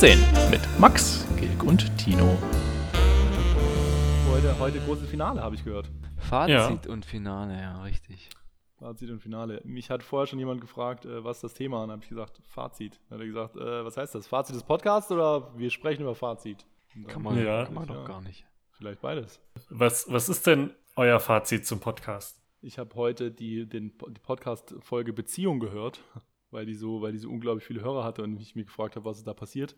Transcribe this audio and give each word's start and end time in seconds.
14 0.00 0.18
mit 0.50 0.62
Max, 0.78 1.26
Gilg 1.38 1.62
und 1.62 1.94
Tino. 1.98 2.38
Heute, 4.32 4.58
heute 4.58 4.80
großes 4.80 5.06
Finale, 5.10 5.42
habe 5.42 5.54
ich 5.54 5.62
gehört. 5.62 5.90
Fazit 6.16 6.86
und 6.86 7.04
Finale, 7.04 7.60
ja, 7.60 7.82
richtig. 7.82 8.30
Fazit 8.78 9.10
und 9.10 9.20
Finale. 9.20 9.60
Mich 9.62 9.90
hat 9.90 10.02
vorher 10.02 10.26
schon 10.26 10.38
jemand 10.38 10.62
gefragt, 10.62 11.04
äh, 11.04 11.22
was 11.22 11.36
ist 11.36 11.42
das 11.44 11.52
Thema? 11.52 11.82
Und 11.82 11.88
dann 11.88 11.96
habe 11.96 12.02
ich 12.04 12.08
gesagt, 12.08 12.40
Fazit. 12.46 12.98
Dann 13.10 13.18
hat 13.18 13.24
er 13.24 13.28
gesagt, 13.28 13.56
äh, 13.56 13.84
was 13.84 13.98
heißt 13.98 14.14
das? 14.14 14.26
Fazit 14.26 14.56
des 14.56 14.62
Podcasts 14.62 15.12
oder 15.12 15.52
wir 15.58 15.68
sprechen 15.68 16.00
über 16.00 16.14
Fazit? 16.14 16.64
Kann 17.06 17.20
man, 17.22 17.36
Ja. 17.38 17.66
kann 17.66 17.74
man 17.74 17.86
doch 17.86 17.96
Ja. 17.96 18.04
gar 18.04 18.22
nicht. 18.22 18.46
Vielleicht 18.70 19.02
beides. 19.02 19.38
Was, 19.68 20.10
was 20.10 20.30
ist 20.30 20.46
denn 20.46 20.70
euer 20.96 21.20
Fazit 21.20 21.66
zum 21.66 21.78
Podcast? 21.80 22.40
Ich 22.62 22.78
habe 22.78 22.94
heute 22.94 23.30
die, 23.30 23.68
den, 23.68 23.92
die 24.08 24.20
Podcast-Folge 24.22 25.12
Beziehung 25.12 25.60
gehört, 25.60 26.00
weil 26.50 26.66
die, 26.66 26.74
so, 26.74 27.00
weil 27.02 27.12
die 27.12 27.18
so 27.18 27.30
unglaublich 27.30 27.64
viele 27.64 27.82
Hörer 27.82 28.04
hatte 28.04 28.22
und 28.22 28.40
ich 28.40 28.54
mich 28.54 28.66
gefragt 28.66 28.96
habe, 28.96 29.04
was 29.04 29.18
ist 29.18 29.26
da 29.26 29.34
passiert. 29.34 29.76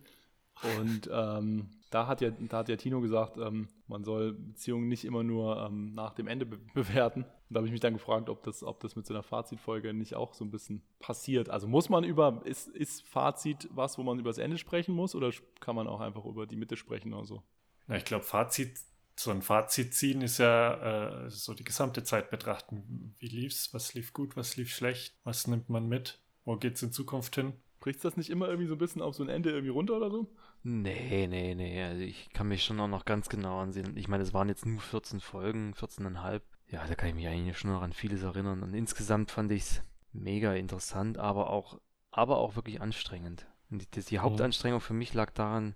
Und 0.77 1.09
ähm, 1.11 1.69
da, 1.89 2.07
hat 2.07 2.21
ja, 2.21 2.31
da 2.31 2.57
hat 2.57 2.69
ja 2.69 2.75
Tino 2.75 3.01
gesagt, 3.01 3.37
ähm, 3.37 3.67
man 3.87 4.03
soll 4.03 4.33
Beziehungen 4.33 4.87
nicht 4.87 5.05
immer 5.05 5.23
nur 5.23 5.57
ähm, 5.65 5.93
nach 5.93 6.13
dem 6.13 6.27
Ende 6.27 6.45
be 6.45 6.59
bewerten. 6.73 7.23
Und 7.23 7.29
da 7.49 7.59
habe 7.59 7.67
ich 7.67 7.71
mich 7.71 7.81
dann 7.81 7.93
gefragt, 7.93 8.29
ob 8.29 8.43
das, 8.43 8.63
ob 8.63 8.79
das 8.79 8.95
mit 8.95 9.05
so 9.05 9.13
einer 9.13 9.23
Fazitfolge 9.23 9.93
nicht 9.93 10.15
auch 10.15 10.33
so 10.33 10.45
ein 10.45 10.51
bisschen 10.51 10.83
passiert. 10.99 11.49
Also 11.49 11.67
muss 11.67 11.89
man 11.89 12.03
über, 12.03 12.41
ist, 12.45 12.67
ist 12.67 13.07
Fazit 13.07 13.69
was, 13.71 13.97
wo 13.97 14.03
man 14.03 14.19
über 14.19 14.29
das 14.29 14.37
Ende 14.37 14.57
sprechen 14.57 14.95
muss 14.95 15.15
oder 15.15 15.31
kann 15.59 15.75
man 15.75 15.87
auch 15.87 15.99
einfach 15.99 16.25
über 16.25 16.47
die 16.47 16.55
Mitte 16.55 16.77
sprechen 16.77 17.13
oder 17.13 17.25
so? 17.25 17.43
Na, 17.87 17.97
ich 17.97 18.05
glaube, 18.05 18.23
Fazit, 18.23 18.79
so 19.15 19.31
ein 19.31 19.41
Fazit 19.41 19.93
ziehen 19.93 20.21
ist 20.21 20.39
ja 20.39 21.25
äh, 21.25 21.29
so 21.29 21.53
die 21.53 21.63
gesamte 21.63 22.03
Zeit 22.03 22.31
betrachten. 22.31 23.15
Wie 23.19 23.27
lief's? 23.27 23.73
Was 23.73 23.93
lief 23.93 24.13
gut? 24.13 24.35
Was 24.35 24.57
lief 24.57 24.73
schlecht? 24.73 25.15
Was 25.23 25.45
nimmt 25.47 25.69
man 25.69 25.87
mit? 25.87 26.19
Wo 26.45 26.57
geht's 26.57 26.83
in 26.83 26.91
Zukunft 26.91 27.35
hin? 27.35 27.53
Bricht 27.79 28.03
das 28.05 28.17
nicht 28.17 28.29
immer 28.29 28.47
irgendwie 28.47 28.67
so 28.67 28.75
ein 28.75 28.79
bisschen 28.79 29.01
auf 29.01 29.15
so 29.15 29.23
ein 29.23 29.29
Ende 29.29 29.51
irgendwie 29.51 29.69
runter 29.69 29.97
oder 29.97 30.09
so? 30.09 30.27
Nee, 30.63 31.27
nee, 31.27 31.55
nee. 31.55 31.83
Also 31.83 32.01
ich 32.01 32.29
kann 32.31 32.47
mich 32.47 32.63
schon 32.63 32.79
auch 32.79 32.87
noch 32.87 33.05
ganz 33.05 33.27
genau 33.27 33.59
ansehen. 33.59 33.97
Ich 33.97 34.07
meine, 34.07 34.23
es 34.23 34.33
waren 34.33 34.47
jetzt 34.47 34.65
nur 34.65 34.79
14 34.79 35.19
Folgen, 35.19 35.73
14,5. 35.73 36.41
Ja, 36.69 36.85
da 36.87 36.95
kann 36.95 37.09
ich 37.09 37.15
mich 37.15 37.27
eigentlich 37.27 37.57
schon 37.57 37.71
noch 37.71 37.81
an 37.81 37.91
vieles 37.91 38.23
erinnern. 38.23 38.63
Und 38.63 38.73
insgesamt 38.73 39.31
fand 39.31 39.51
ich 39.51 39.63
es 39.63 39.83
mega 40.13 40.53
interessant, 40.53 41.17
aber 41.17 41.49
auch, 41.49 41.79
aber 42.11 42.37
auch 42.37 42.55
wirklich 42.55 42.81
anstrengend. 42.81 43.45
Und 43.69 43.95
die, 43.95 44.01
die 44.01 44.19
Hauptanstrengung 44.19 44.79
für 44.79 44.93
mich 44.93 45.13
lag 45.13 45.31
daran, 45.31 45.75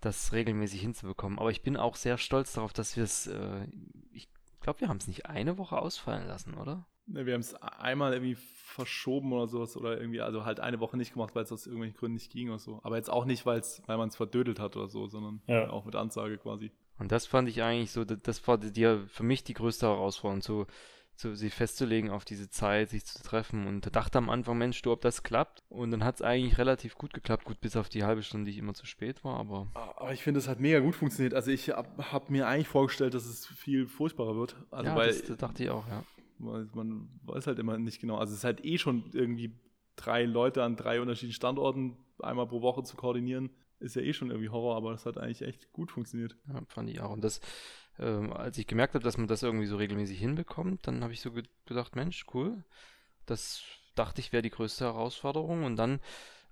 das 0.00 0.32
regelmäßig 0.32 0.80
hinzubekommen. 0.80 1.38
Aber 1.38 1.50
ich 1.50 1.62
bin 1.62 1.76
auch 1.76 1.96
sehr 1.96 2.18
stolz 2.18 2.52
darauf, 2.52 2.72
dass 2.72 2.96
wir 2.96 3.04
es, 3.04 3.26
äh, 3.28 3.66
ich 4.12 4.28
glaube, 4.60 4.80
wir 4.80 4.88
haben 4.88 4.98
es 4.98 5.08
nicht 5.08 5.26
eine 5.26 5.56
Woche 5.56 5.78
ausfallen 5.78 6.26
lassen, 6.26 6.54
oder? 6.54 6.86
Ne, 7.06 7.24
wir 7.24 7.34
haben 7.34 7.40
es 7.40 7.54
einmal 7.54 8.12
irgendwie 8.12 8.36
verschoben 8.36 9.32
oder 9.32 9.46
sowas 9.46 9.76
oder 9.76 9.98
irgendwie, 9.98 10.20
also 10.20 10.44
halt 10.44 10.60
eine 10.60 10.80
Woche 10.80 10.96
nicht 10.96 11.12
gemacht, 11.12 11.34
weil 11.34 11.44
es 11.44 11.52
aus 11.52 11.66
irgendwelchen 11.66 11.96
Gründen 11.96 12.14
nicht 12.14 12.30
ging 12.32 12.48
oder 12.48 12.58
so. 12.58 12.80
Aber 12.82 12.96
jetzt 12.96 13.10
auch 13.10 13.24
nicht, 13.24 13.46
weil's, 13.46 13.80
weil 13.86 13.96
man 13.96 14.08
es 14.08 14.16
verdödelt 14.16 14.58
hat 14.60 14.76
oder 14.76 14.88
so, 14.88 15.06
sondern 15.06 15.40
Ja. 15.46 15.70
auch 15.70 15.84
mit 15.84 15.94
Ansage 15.94 16.36
quasi. 16.36 16.72
Und 16.98 17.12
das 17.12 17.26
fand 17.26 17.48
ich 17.48 17.62
eigentlich 17.62 17.92
so, 17.92 18.04
das 18.04 18.46
war 18.48 18.58
die, 18.58 18.98
für 19.08 19.22
mich 19.22 19.44
die 19.44 19.54
größte 19.54 19.86
Herausforderung, 19.86 20.42
so, 20.42 20.66
so 21.14 21.34
sich 21.34 21.54
festzulegen 21.54 22.10
auf 22.10 22.24
diese 22.24 22.50
Zeit, 22.50 22.90
sich 22.90 23.04
zu 23.04 23.22
treffen. 23.22 23.66
Und 23.66 23.94
dachte 23.94 24.18
am 24.18 24.28
Anfang, 24.28 24.58
Mensch, 24.58 24.82
du, 24.82 24.92
ob 24.92 25.00
das 25.02 25.22
klappt. 25.22 25.62
Und 25.68 25.90
dann 25.92 26.04
hat 26.04 26.16
es 26.16 26.22
eigentlich 26.22 26.58
relativ 26.58 26.96
gut 26.96 27.12
geklappt, 27.14 27.44
gut 27.44 27.60
bis 27.60 27.76
auf 27.76 27.88
die 27.88 28.04
halbe 28.04 28.22
Stunde, 28.22 28.46
die 28.46 28.52
ich 28.52 28.58
immer 28.58 28.74
zu 28.74 28.86
spät 28.86 29.24
war, 29.24 29.38
aber 29.38 29.68
Aber 29.74 30.12
ich 30.12 30.22
finde, 30.22 30.40
es 30.40 30.48
hat 30.48 30.58
mega 30.58 30.80
gut 30.80 30.94
funktioniert. 30.96 31.34
Also 31.34 31.50
ich 31.50 31.70
habe 31.70 32.12
hab 32.12 32.30
mir 32.30 32.48
eigentlich 32.48 32.68
vorgestellt, 32.68 33.14
dass 33.14 33.26
es 33.26 33.46
viel 33.46 33.86
furchtbarer 33.86 34.36
wird. 34.36 34.56
Also 34.70 34.90
ja, 34.90 34.96
weil, 34.96 35.08
das, 35.12 35.22
das 35.22 35.36
dachte 35.36 35.62
ich 35.62 35.70
auch, 35.70 35.86
ja. 35.88 36.02
Man 36.38 37.08
weiß 37.24 37.46
halt 37.46 37.58
immer 37.58 37.78
nicht 37.78 38.00
genau. 38.00 38.16
Also 38.16 38.32
es 38.32 38.38
ist 38.38 38.44
halt 38.44 38.64
eh 38.64 38.78
schon 38.78 39.10
irgendwie 39.12 39.58
drei 39.96 40.24
Leute 40.24 40.62
an 40.62 40.76
drei 40.76 41.00
unterschiedlichen 41.00 41.36
Standorten 41.36 41.96
einmal 42.18 42.46
pro 42.46 42.62
Woche 42.62 42.82
zu 42.82 42.96
koordinieren, 42.96 43.50
ist 43.80 43.96
ja 43.96 44.02
eh 44.02 44.12
schon 44.12 44.30
irgendwie 44.30 44.48
Horror, 44.48 44.76
aber 44.76 44.92
das 44.92 45.06
hat 45.06 45.18
eigentlich 45.18 45.42
echt 45.42 45.72
gut 45.72 45.90
funktioniert. 45.90 46.36
Ja, 46.48 46.62
fand 46.68 46.88
ich 46.90 47.00
auch. 47.00 47.10
Und 47.10 47.22
das, 47.24 47.40
ähm, 47.98 48.32
als 48.32 48.58
ich 48.58 48.66
gemerkt 48.66 48.94
habe, 48.94 49.04
dass 49.04 49.18
man 49.18 49.26
das 49.26 49.42
irgendwie 49.42 49.66
so 49.66 49.76
regelmäßig 49.76 50.18
hinbekommt, 50.18 50.86
dann 50.86 51.02
habe 51.02 51.12
ich 51.12 51.20
so 51.20 51.32
ge 51.32 51.42
gedacht, 51.66 51.96
Mensch, 51.96 52.24
cool. 52.34 52.64
Das 53.26 53.62
dachte 53.94 54.20
ich 54.20 54.32
wäre 54.32 54.42
die 54.42 54.50
größte 54.50 54.84
Herausforderung. 54.84 55.64
Und 55.64 55.76
dann 55.76 56.00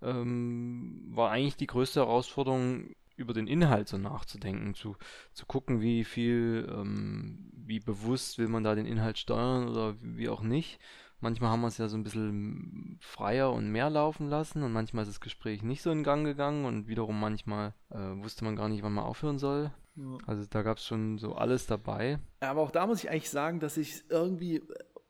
ähm, 0.02 1.04
war 1.14 1.30
eigentlich 1.30 1.56
die 1.56 1.66
größte 1.66 2.00
Herausforderung, 2.00 2.94
über 3.16 3.32
den 3.32 3.46
Inhalt 3.46 3.88
so 3.88 3.98
nachzudenken, 3.98 4.74
zu, 4.74 4.96
zu 5.32 5.46
gucken, 5.46 5.80
wie 5.80 6.04
viel, 6.04 6.68
ähm, 6.70 7.50
wie 7.52 7.80
bewusst 7.80 8.38
will 8.38 8.48
man 8.48 8.64
da 8.64 8.74
den 8.74 8.86
Inhalt 8.86 9.18
steuern 9.18 9.68
oder 9.68 9.94
wie 10.00 10.28
auch 10.28 10.42
nicht. 10.42 10.80
Manchmal 11.20 11.50
haben 11.50 11.62
wir 11.62 11.68
es 11.68 11.78
ja 11.78 11.88
so 11.88 11.96
ein 11.96 12.02
bisschen 12.02 12.98
freier 13.00 13.52
und 13.52 13.70
mehr 13.70 13.88
laufen 13.88 14.28
lassen 14.28 14.62
und 14.62 14.72
manchmal 14.72 15.04
ist 15.04 15.08
das 15.08 15.20
Gespräch 15.20 15.62
nicht 15.62 15.80
so 15.80 15.90
in 15.90 16.02
Gang 16.02 16.24
gegangen 16.26 16.66
und 16.66 16.86
wiederum 16.88 17.18
manchmal 17.18 17.72
äh, 17.90 17.96
wusste 17.96 18.44
man 18.44 18.56
gar 18.56 18.68
nicht, 18.68 18.82
wann 18.82 18.92
man 18.92 19.04
aufhören 19.04 19.38
soll. 19.38 19.70
Ja. 19.96 20.18
Also 20.26 20.44
da 20.50 20.62
gab 20.62 20.78
es 20.78 20.84
schon 20.84 21.18
so 21.18 21.34
alles 21.34 21.66
dabei. 21.66 22.18
Aber 22.40 22.60
auch 22.60 22.70
da 22.70 22.86
muss 22.86 23.02
ich 23.02 23.10
eigentlich 23.10 23.30
sagen, 23.30 23.60
dass 23.60 23.76
ich 23.76 24.04
irgendwie, 24.10 24.62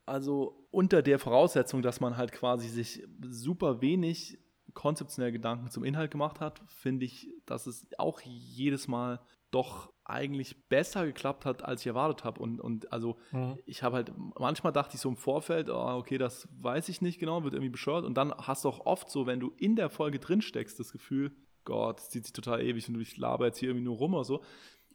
also 0.06 0.68
unter 0.70 1.02
der 1.02 1.18
Voraussetzung, 1.18 1.82
dass 1.82 2.00
man 2.00 2.16
halt 2.16 2.32
quasi 2.32 2.68
sich 2.68 3.02
super 3.22 3.80
wenig 3.80 4.38
konzeptionell 4.74 5.32
Gedanken 5.32 5.70
zum 5.70 5.84
Inhalt 5.84 6.10
gemacht 6.10 6.40
hat, 6.40 6.60
finde 6.66 7.06
ich, 7.06 7.28
dass 7.46 7.66
es 7.66 7.86
auch 7.98 8.20
jedes 8.20 8.88
Mal 8.88 9.20
doch 9.50 9.92
eigentlich 10.04 10.68
besser 10.68 11.06
geklappt 11.06 11.46
hat, 11.46 11.64
als 11.64 11.80
ich 11.82 11.86
erwartet 11.86 12.24
habe. 12.24 12.40
Und, 12.40 12.60
und 12.60 12.92
also 12.92 13.16
Mhm. 13.30 13.56
ich 13.66 13.82
habe 13.84 13.96
halt, 13.96 14.12
manchmal 14.38 14.72
dachte 14.72 14.96
ich 14.96 15.00
so 15.00 15.08
im 15.08 15.16
Vorfeld, 15.16 15.70
oh, 15.70 15.94
okay, 15.96 16.18
das 16.18 16.48
weiß 16.60 16.88
ich 16.88 17.00
nicht 17.00 17.20
genau, 17.20 17.44
wird 17.44 17.54
irgendwie 17.54 17.70
bescheuert. 17.70 18.04
Und 18.04 18.14
dann 18.14 18.34
hast 18.34 18.64
du 18.64 18.68
auch 18.68 18.84
oft 18.84 19.08
so, 19.08 19.26
wenn 19.26 19.40
du 19.40 19.52
in 19.56 19.76
der 19.76 19.90
Folge 19.90 20.18
drin 20.18 20.42
steckst, 20.42 20.78
das 20.80 20.90
Gefühl, 20.92 21.34
Gott, 21.64 22.00
es 22.00 22.10
zieht 22.10 22.24
sich 22.24 22.32
total 22.32 22.60
ewig 22.62 22.88
und 22.88 23.00
ich 23.00 23.16
laber 23.16 23.46
jetzt 23.46 23.58
hier 23.58 23.70
irgendwie 23.70 23.84
nur 23.86 23.96
rum 23.96 24.14
oder 24.14 24.24
so. 24.24 24.42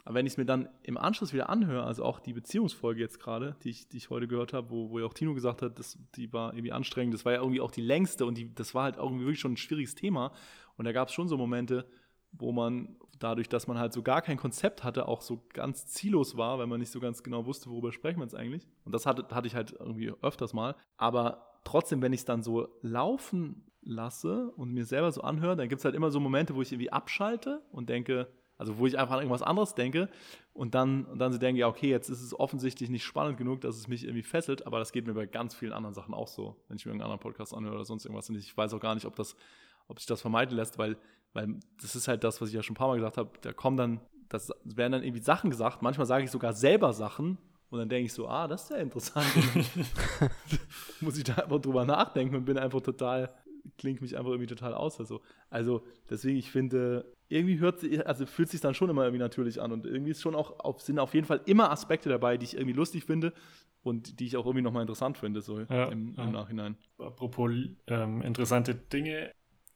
Aber 0.05 0.15
wenn 0.15 0.25
ich 0.25 0.33
es 0.33 0.37
mir 0.37 0.45
dann 0.45 0.69
im 0.83 0.97
Anschluss 0.97 1.33
wieder 1.33 1.49
anhöre, 1.49 1.83
also 1.83 2.03
auch 2.03 2.19
die 2.19 2.33
Beziehungsfolge 2.33 2.99
jetzt 2.99 3.19
gerade, 3.19 3.55
die 3.63 3.69
ich, 3.69 3.89
die 3.89 3.97
ich 3.97 4.09
heute 4.09 4.27
gehört 4.27 4.53
habe, 4.53 4.69
wo, 4.69 4.89
wo 4.89 4.99
ja 4.99 5.05
auch 5.05 5.13
Tino 5.13 5.33
gesagt 5.33 5.61
hat, 5.61 5.77
das, 5.77 5.99
die 6.15 6.31
war 6.33 6.53
irgendwie 6.53 6.71
anstrengend, 6.71 7.13
das 7.13 7.25
war 7.25 7.33
ja 7.33 7.39
irgendwie 7.39 7.61
auch 7.61 7.71
die 7.71 7.81
längste 7.81 8.25
und 8.25 8.37
die, 8.37 8.53
das 8.53 8.73
war 8.73 8.83
halt 8.83 8.97
irgendwie 8.97 9.25
wirklich 9.25 9.39
schon 9.39 9.53
ein 9.53 9.57
schwieriges 9.57 9.95
Thema. 9.95 10.31
Und 10.77 10.85
da 10.85 10.91
gab 10.91 11.09
es 11.09 11.13
schon 11.13 11.27
so 11.27 11.37
Momente, 11.37 11.85
wo 12.31 12.51
man 12.51 12.95
dadurch, 13.19 13.49
dass 13.49 13.67
man 13.67 13.77
halt 13.77 13.93
so 13.93 14.01
gar 14.01 14.21
kein 14.21 14.37
Konzept 14.37 14.83
hatte, 14.83 15.07
auch 15.07 15.21
so 15.21 15.43
ganz 15.53 15.87
ziellos 15.87 16.37
war, 16.37 16.57
weil 16.57 16.67
man 16.67 16.79
nicht 16.79 16.91
so 16.91 16.99
ganz 16.99 17.21
genau 17.21 17.45
wusste, 17.45 17.69
worüber 17.69 17.91
sprechen 17.91 18.19
wir 18.19 18.23
jetzt 18.23 18.35
eigentlich. 18.35 18.67
Und 18.85 18.93
das 18.93 19.05
hatte, 19.05 19.27
hatte 19.35 19.47
ich 19.47 19.55
halt 19.55 19.73
irgendwie 19.77 20.13
öfters 20.21 20.53
mal. 20.53 20.75
Aber 20.97 21.59
trotzdem, 21.65 22.01
wenn 22.01 22.13
ich 22.13 22.21
es 22.21 22.25
dann 22.25 22.43
so 22.43 22.69
laufen 22.81 23.65
lasse 23.81 24.51
und 24.51 24.71
mir 24.71 24.85
selber 24.85 25.11
so 25.11 25.21
anhöre, 25.21 25.55
dann 25.55 25.69
gibt 25.69 25.79
es 25.79 25.85
halt 25.85 25.95
immer 25.95 26.11
so 26.11 26.19
Momente, 26.19 26.55
wo 26.55 26.61
ich 26.61 26.71
irgendwie 26.71 26.91
abschalte 26.91 27.61
und 27.71 27.89
denke, 27.89 28.27
also 28.59 28.77
wo 28.77 28.85
ich 28.85 28.99
einfach 28.99 29.15
an 29.15 29.21
irgendwas 29.21 29.41
anderes 29.41 29.73
denke 29.73 30.09
und 30.53 30.75
dann, 30.75 31.05
und 31.05 31.17
dann 31.17 31.31
so 31.31 31.39
denke, 31.39 31.61
ja, 31.61 31.67
okay, 31.67 31.89
jetzt 31.89 32.09
ist 32.09 32.21
es 32.21 32.37
offensichtlich 32.37 32.89
nicht 32.89 33.05
spannend 33.05 33.37
genug, 33.37 33.61
dass 33.61 33.77
es 33.77 33.87
mich 33.87 34.03
irgendwie 34.03 34.21
fesselt, 34.21 34.67
aber 34.67 34.79
das 34.79 34.91
geht 34.91 35.07
mir 35.07 35.13
bei 35.13 35.25
ganz 35.25 35.55
vielen 35.55 35.71
anderen 35.71 35.95
Sachen 35.95 36.13
auch 36.13 36.27
so, 36.27 36.57
wenn 36.67 36.75
ich 36.75 36.85
mir 36.85 36.91
irgendeinen 36.91 37.13
anderen 37.13 37.21
Podcast 37.21 37.53
anhöre 37.53 37.75
oder 37.75 37.85
sonst 37.85 38.05
irgendwas. 38.05 38.29
Und 38.29 38.35
ich 38.35 38.55
weiß 38.55 38.73
auch 38.73 38.81
gar 38.81 38.95
nicht, 38.95 39.05
ob, 39.05 39.15
das, 39.15 39.37
ob 39.87 39.97
sich 39.97 40.07
das 40.07 40.19
vermeiden 40.19 40.57
lässt, 40.57 40.77
weil, 40.77 40.97
weil 41.31 41.55
das 41.81 41.95
ist 41.95 42.09
halt 42.09 42.25
das, 42.25 42.41
was 42.41 42.49
ich 42.49 42.55
ja 42.55 42.61
schon 42.61 42.73
ein 42.73 42.77
paar 42.77 42.89
Mal 42.89 42.97
gesagt 42.97 43.17
habe, 43.17 43.31
da 43.39 43.53
kommen 43.53 43.77
dann, 43.77 44.01
das 44.27 44.51
werden 44.65 44.91
dann 44.91 45.03
irgendwie 45.03 45.23
Sachen 45.23 45.49
gesagt, 45.49 45.81
manchmal 45.81 46.05
sage 46.05 46.25
ich 46.25 46.31
sogar 46.31 46.51
selber 46.51 46.91
Sachen 46.91 47.37
und 47.69 47.79
dann 47.79 47.87
denke 47.87 48.07
ich 48.07 48.13
so, 48.13 48.27
ah, 48.27 48.49
das 48.49 48.63
ist 48.63 48.71
ja 48.71 48.77
interessant. 48.77 49.25
muss 50.99 51.17
ich 51.17 51.23
da 51.23 51.35
einfach 51.35 51.61
drüber 51.61 51.85
nachdenken 51.85 52.35
und 52.35 52.43
bin 52.43 52.57
einfach 52.57 52.81
total, 52.81 53.33
klingt 53.77 54.01
mich 54.01 54.17
einfach 54.17 54.31
irgendwie 54.31 54.47
total 54.47 54.73
aus. 54.73 54.99
Also, 54.99 55.21
also 55.49 55.83
deswegen, 56.09 56.37
ich 56.37 56.51
finde, 56.51 57.05
irgendwie 57.27 57.59
hört 57.59 57.79
sich, 57.79 58.05
also 58.07 58.25
fühlt 58.25 58.49
sich 58.49 58.61
dann 58.61 58.73
schon 58.73 58.89
immer 58.89 59.03
irgendwie 59.03 59.19
natürlich 59.21 59.61
an 59.61 59.71
und 59.71 59.85
irgendwie 59.85 60.11
ist 60.11 60.21
schon 60.21 60.35
auch 60.35 60.59
auf, 60.59 60.81
sind 60.81 60.99
auf 60.99 61.13
jeden 61.13 61.27
Fall 61.27 61.41
immer 61.45 61.71
Aspekte 61.71 62.09
dabei, 62.09 62.37
die 62.37 62.45
ich 62.45 62.55
irgendwie 62.55 62.73
lustig 62.73 63.03
finde 63.05 63.33
und 63.83 64.19
die 64.19 64.25
ich 64.25 64.37
auch 64.37 64.45
irgendwie 64.45 64.63
nochmal 64.63 64.81
interessant 64.81 65.17
finde, 65.17 65.41
so 65.41 65.59
Ja, 65.59 65.85
im, 65.85 66.09
im 66.09 66.15
ja. 66.17 66.25
Nachhinein. 66.27 66.77
Apropos 66.97 67.51
ähm, 67.87 68.21
interessante 68.21 68.75
Dinge. 68.75 69.31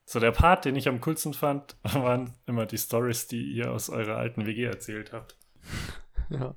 So 0.06 0.20
der 0.20 0.32
Part, 0.32 0.66
den 0.66 0.76
ich 0.76 0.90
am 0.90 1.00
coolsten 1.00 1.34
fand, 1.34 1.78
waren 1.84 2.34
immer 2.46 2.66
die 2.66 2.78
Stories, 2.78 3.28
die 3.28 3.44
ihr 3.54 3.72
aus 3.72 3.90
eurer 3.90 4.18
alten 4.18 4.46
WG 4.46 4.64
erzählt 4.64 5.14
habt. 5.14 5.38
Ja. 6.30 6.56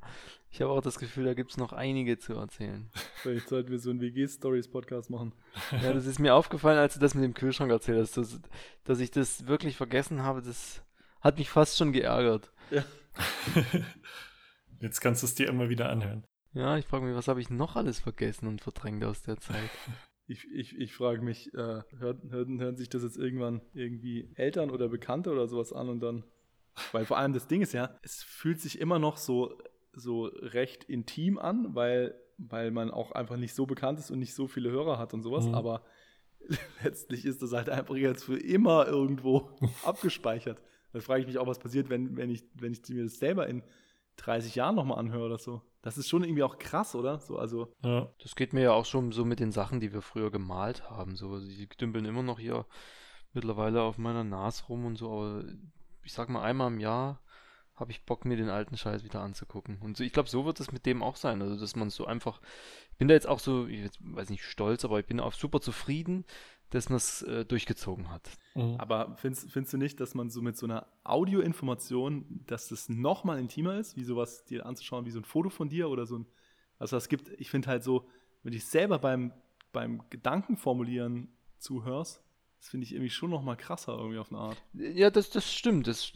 Ich 0.57 0.63
habe 0.63 0.73
auch 0.73 0.81
das 0.81 0.99
Gefühl, 0.99 1.27
da 1.27 1.35
gibt 1.35 1.51
es 1.51 1.59
noch 1.59 1.75
einige 1.75 2.17
zu 2.17 2.33
erzählen. 2.33 2.89
Vielleicht 3.17 3.51
sollten 3.51 3.71
wir 3.71 3.79
so 3.79 3.91
einen 3.91 4.01
WG-Stories-Podcast 4.01 5.11
machen. 5.11 5.35
Ja, 5.71 5.93
das 5.93 6.07
ist 6.07 6.19
mir 6.19 6.35
aufgefallen, 6.35 6.79
als 6.79 6.95
du 6.95 7.01
das 7.01 7.15
mit 7.15 7.25
dem 7.25 7.35
Kühlschrank 7.35 7.71
erzählt 7.71 8.01
hast, 8.01 8.17
dass, 8.17 8.41
dass 8.85 9.01
ich 9.01 9.11
das 9.11 9.47
wirklich 9.47 9.77
vergessen 9.77 10.23
habe. 10.23 10.41
Das 10.41 10.83
hat 11.21 11.37
mich 11.37 11.51
fast 11.51 11.77
schon 11.77 11.93
geärgert. 11.93 12.51
Jetzt 14.81 15.03
kannst 15.03 15.23
du 15.23 15.27
es 15.27 15.35
dir 15.35 15.47
immer 15.47 15.69
wieder 15.69 15.91
anhören. 15.91 16.25
Ja, 16.55 16.79
ich 16.79 16.87
frage 16.87 17.05
mich, 17.05 17.15
was 17.15 17.29
habe 17.29 17.43
ich 17.43 17.51
noch 17.51 17.77
alles 17.77 18.01
vergessen 18.01 18.49
und 18.49 18.63
verdrängt 18.63 19.05
aus 19.05 19.23
der 19.23 19.37
Zeit? 19.37 19.59
Ich, 20.29 20.45
ich, 20.53 20.77
ich 20.77 20.93
frage 20.93 21.23
mich, 21.23 21.55
äh, 21.55 21.83
hören, 21.99 22.21
hören, 22.31 22.61
hören 22.61 22.77
sich 22.77 22.89
das 22.89 23.05
jetzt 23.05 23.17
irgendwann 23.17 23.61
irgendwie 23.75 24.29
Eltern 24.35 24.73
oder 24.73 24.89
Bekannte 24.89 25.31
oder 25.31 25.47
sowas 25.47 25.73
an 25.73 25.89
und 25.89 26.01
dann. 26.01 26.25
Weil 26.91 27.05
vor 27.05 27.17
allem 27.17 27.33
das 27.33 27.47
Ding 27.47 27.63
ist 27.63 27.75
ja, 27.75 27.97
es 28.03 28.25
fühlt 28.25 28.61
sich 28.61 28.81
immer 28.81 28.99
noch 28.99 29.19
so, 29.19 29.57
so 29.97 30.27
recht 30.27 30.85
intim 30.85 31.39
an, 31.39 31.75
weil, 31.75 32.15
weil 32.39 32.71
man 32.71 32.91
auch 32.91 33.13
einfach 33.13 33.37
nicht 33.37 33.55
so 33.55 33.67
bekannt 33.67 33.99
ist 33.99 34.11
und 34.11 34.19
nicht 34.21 34.35
so 34.35 34.47
viele 34.47 34.71
Hörer 34.71 34.99
hat 34.99 35.15
und 35.15 35.23
sowas, 35.23 35.47
Mhm. 35.47 35.55
aber 35.55 35.83
letztlich 36.85 37.25
ist 37.25 37.43
das 37.43 37.53
halt 37.53 37.69
einfach 37.71 37.97
jetzt 37.97 38.25
für 38.25 38.39
immer 38.39 38.87
irgendwo 38.87 39.51
abgespeichert. 39.85 40.61
Da 40.93 41.01
frage 41.01 41.23
ich 41.23 41.27
mich 41.27 41.39
auch, 41.39 41.47
was 41.47 41.59
passiert, 41.59 41.89
wenn, 41.89 42.17
wenn, 42.17 42.31
ich, 42.31 42.45
wenn 42.55 42.73
ich 42.73 42.87
mir 42.89 43.05
das 43.05 43.19
selber 43.19 43.47
in 43.49 43.63
30 44.17 44.55
Jahren 44.55 44.77
nochmal 44.77 44.99
anhöre 44.99 45.27
oder 45.27 45.39
so. 45.39 45.63
Das 45.83 45.99
ist 45.99 46.09
schon 46.09 46.25
irgendwie 46.25 46.43
auch 46.43 46.59
krass, 46.59 46.95
oder? 46.95 47.19
So, 47.21 47.39
also. 47.39 47.73
Ja. 47.85 48.11
Das 48.23 48.35
geht 48.35 48.53
mir 48.53 48.63
ja 48.63 48.73
auch 48.73 48.87
schon 48.87 49.13
so 49.13 49.25
mit 49.25 49.41
den 49.41 49.53
Sachen, 49.53 49.79
die 49.81 49.93
wir 49.93 50.01
früher 50.03 50.31
gemalt 50.31 50.89
haben. 50.91 51.17
So, 51.17 51.39
die 51.39 51.69
dümpeln 51.69 52.05
immer 52.07 52.23
noch 52.23 52.39
hier 52.39 52.67
mittlerweile 53.35 53.83
auf 53.83 53.99
meiner 53.99 54.25
Nase 54.25 54.65
rum 54.67 54.87
und 54.87 54.97
so, 54.97 55.11
aber 55.11 55.45
ich 56.03 56.13
sag 56.13 56.29
mal, 56.31 56.43
einmal 56.43 56.73
im 56.73 56.81
Jahr 56.81 57.21
habe 57.77 57.91
ich 57.91 58.05
Bock, 58.05 58.25
mir 58.25 58.37
den 58.37 58.49
alten 58.49 58.77
Scheiß 58.77 59.05
wieder 59.05 59.21
anzugucken. 59.21 59.79
Und 59.81 59.97
so, 59.97 60.05
ich 60.05 60.13
glaube, 60.13 60.29
so 60.29 60.47
wird 60.47 60.61
es 60.61 60.73
mit 60.73 60.87
dem 60.87 61.03
auch 61.03 61.17
sein. 61.17 61.43
Also, 61.43 61.57
dass 61.59 61.77
man 61.77 61.91
so 61.91 62.07
einfach. 62.07 62.41
Ich 62.93 62.99
bin 62.99 63.09
da 63.09 63.15
jetzt 63.15 63.29
auch 63.29 63.39
so, 63.39 63.67
ich 63.67 63.91
weiß 64.01 64.31
nicht, 64.31 64.45
stolz, 64.45 64.85
aber 64.85 64.99
ich 64.99 65.07
bin 65.07 65.21
auch 65.21 65.35
super 65.35 65.61
zufrieden, 65.61 66.25
dass 66.71 66.89
man 66.89 66.97
es 66.97 67.23
äh, 67.23 67.45
durchgezogen 67.45 68.11
hat. 68.11 68.31
Mhm. 68.55 68.77
Aber 68.79 69.17
findest, 69.17 69.51
findest 69.51 69.75
du 69.75 69.79
nicht, 69.79 70.01
dass 70.01 70.15
man 70.15 70.31
so 70.31 70.41
mit 70.41 70.57
so 70.57 70.67
einer 70.67 70.87
Audioinformation, 71.05 72.43
dass 72.47 72.69
das 72.69 72.89
nochmal 72.89 73.39
intimer 73.39 73.79
ist, 73.79 73.97
wie 73.97 74.05
sowas 74.05 74.45
dir 74.45 74.65
anzuschauen, 74.65 75.05
wie 75.05 75.11
so 75.11 75.21
ein 75.21 75.25
Foto 75.25 75.51
von 75.51 75.69
dir 75.69 75.91
oder 75.91 76.07
so 76.07 76.19
ein. 76.19 76.27
Also, 76.79 76.97
es 76.97 77.09
gibt, 77.09 77.29
ich 77.39 77.51
finde 77.51 77.69
halt 77.69 77.85
so, 77.85 78.09
wenn 78.43 78.55
ich 78.55 78.65
selber 78.65 78.99
beim, 78.99 79.33
beim 79.73 80.03
Gedankenformulieren 80.09 81.29
zuhörst, 81.59 82.23
das 82.59 82.69
finde 82.69 82.85
ich 82.85 82.93
irgendwie 82.93 83.11
schon 83.11 83.31
nochmal 83.31 83.57
krasser 83.57 83.97
irgendwie 83.97 84.19
auf 84.19 84.33
eine 84.33 84.41
Art. 84.41 84.63
Ja, 84.73 85.11
das, 85.11 85.31
das 85.31 85.53
stimmt. 85.53 85.87
Das, 85.87 86.13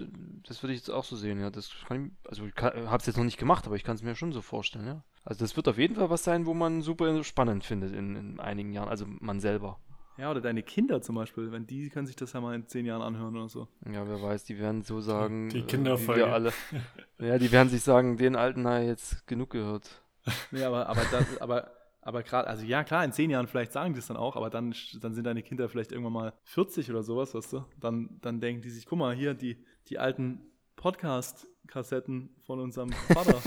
das 0.47 0.63
würde 0.63 0.73
ich 0.73 0.81
jetzt 0.81 0.91
auch 0.91 1.05
so 1.05 1.17
sehen, 1.17 1.41
ja. 1.41 1.51
Das 1.51 1.71
kann 1.87 2.07
ich, 2.07 2.29
also 2.29 2.45
ich 2.47 2.55
habe 2.57 2.97
es 2.97 3.07
jetzt 3.07 3.17
noch 3.17 3.25
nicht 3.25 3.39
gemacht, 3.39 3.67
aber 3.67 3.77
ich 3.77 3.85
kann 3.85 3.97
es 3.97 4.03
mir 4.03 4.15
schon 4.15 4.33
so 4.33 4.43
vorstellen, 4.43 4.87
ja. 4.87 5.05
Also 5.25 5.45
das 5.45 5.57
wird 5.57 5.69
auf 5.69 5.79
jeden 5.79 5.97
Fall 5.97 6.11
was 6.11 6.25
sein, 6.25 6.47
wo 6.47 6.55
man 6.55 6.83
super 6.83 7.23
spannend 7.25 7.65
findet 7.65 7.95
in, 7.95 8.17
in 8.17 8.41
einigen 8.41 8.73
Jahren, 8.73 8.89
also 8.89 9.07
man 9.07 9.41
selber. 9.41 9.79
Ja, 10.17 10.31
oder 10.31 10.41
deine 10.41 10.63
Kinder 10.63 11.01
zum 11.01 11.15
Beispiel, 11.15 11.51
wenn 11.51 11.67
die 11.67 11.89
können 11.89 12.07
sich 12.07 12.17
das 12.17 12.33
ja 12.33 12.41
mal 12.41 12.55
in 12.55 12.67
zehn 12.67 12.85
Jahren 12.85 13.01
anhören 13.01 13.37
oder 13.37 13.49
so. 13.49 13.69
Ja, 13.91 14.07
wer 14.07 14.21
weiß, 14.21 14.45
die 14.45 14.59
werden 14.59 14.83
so 14.83 15.01
sagen, 15.01 15.49
die 15.49 15.63
Kinderfolge. 15.63 16.23
Äh, 16.23 16.25
alle. 16.25 16.53
ja, 17.19 17.39
die 17.39 17.51
werden 17.53 17.69
sich 17.69 17.83
sagen, 17.83 18.17
den 18.17 18.37
alten 18.37 18.67
habe 18.67 18.85
jetzt 18.85 19.27
genug 19.27 19.51
gehört. 19.51 20.03
Nee, 20.51 20.63
aber, 20.65 20.89
aber, 20.89 21.03
das, 21.11 21.41
aber 21.41 21.71
aber 22.03 22.23
gerade, 22.23 22.49
also 22.49 22.65
ja, 22.65 22.83
klar, 22.83 23.05
in 23.05 23.13
zehn 23.13 23.31
Jahren 23.31 23.47
vielleicht 23.47 23.73
sagen 23.73 23.93
die 23.93 23.99
es 23.99 24.07
dann 24.07 24.17
auch, 24.17 24.37
aber 24.37 24.49
dann, 24.49 24.75
dann 25.01 25.15
sind 25.15 25.25
deine 25.25 25.43
Kinder 25.43 25.69
vielleicht 25.69 25.93
irgendwann 25.93 26.13
mal 26.13 26.33
40 26.45 26.91
oder 26.91 27.03
sowas, 27.03 27.35
weißt 27.35 27.53
du? 27.53 27.65
Dann, 27.79 28.19
dann 28.23 28.41
denken 28.41 28.63
die 28.63 28.71
sich, 28.71 28.87
guck 28.87 28.99
mal, 28.99 29.15
hier 29.15 29.35
die, 29.35 29.63
die 29.89 29.99
alten 29.99 30.41
Podcast-Kassetten 30.77 32.31
von 32.47 32.59
unserem 32.59 32.91
Vater. 32.93 33.39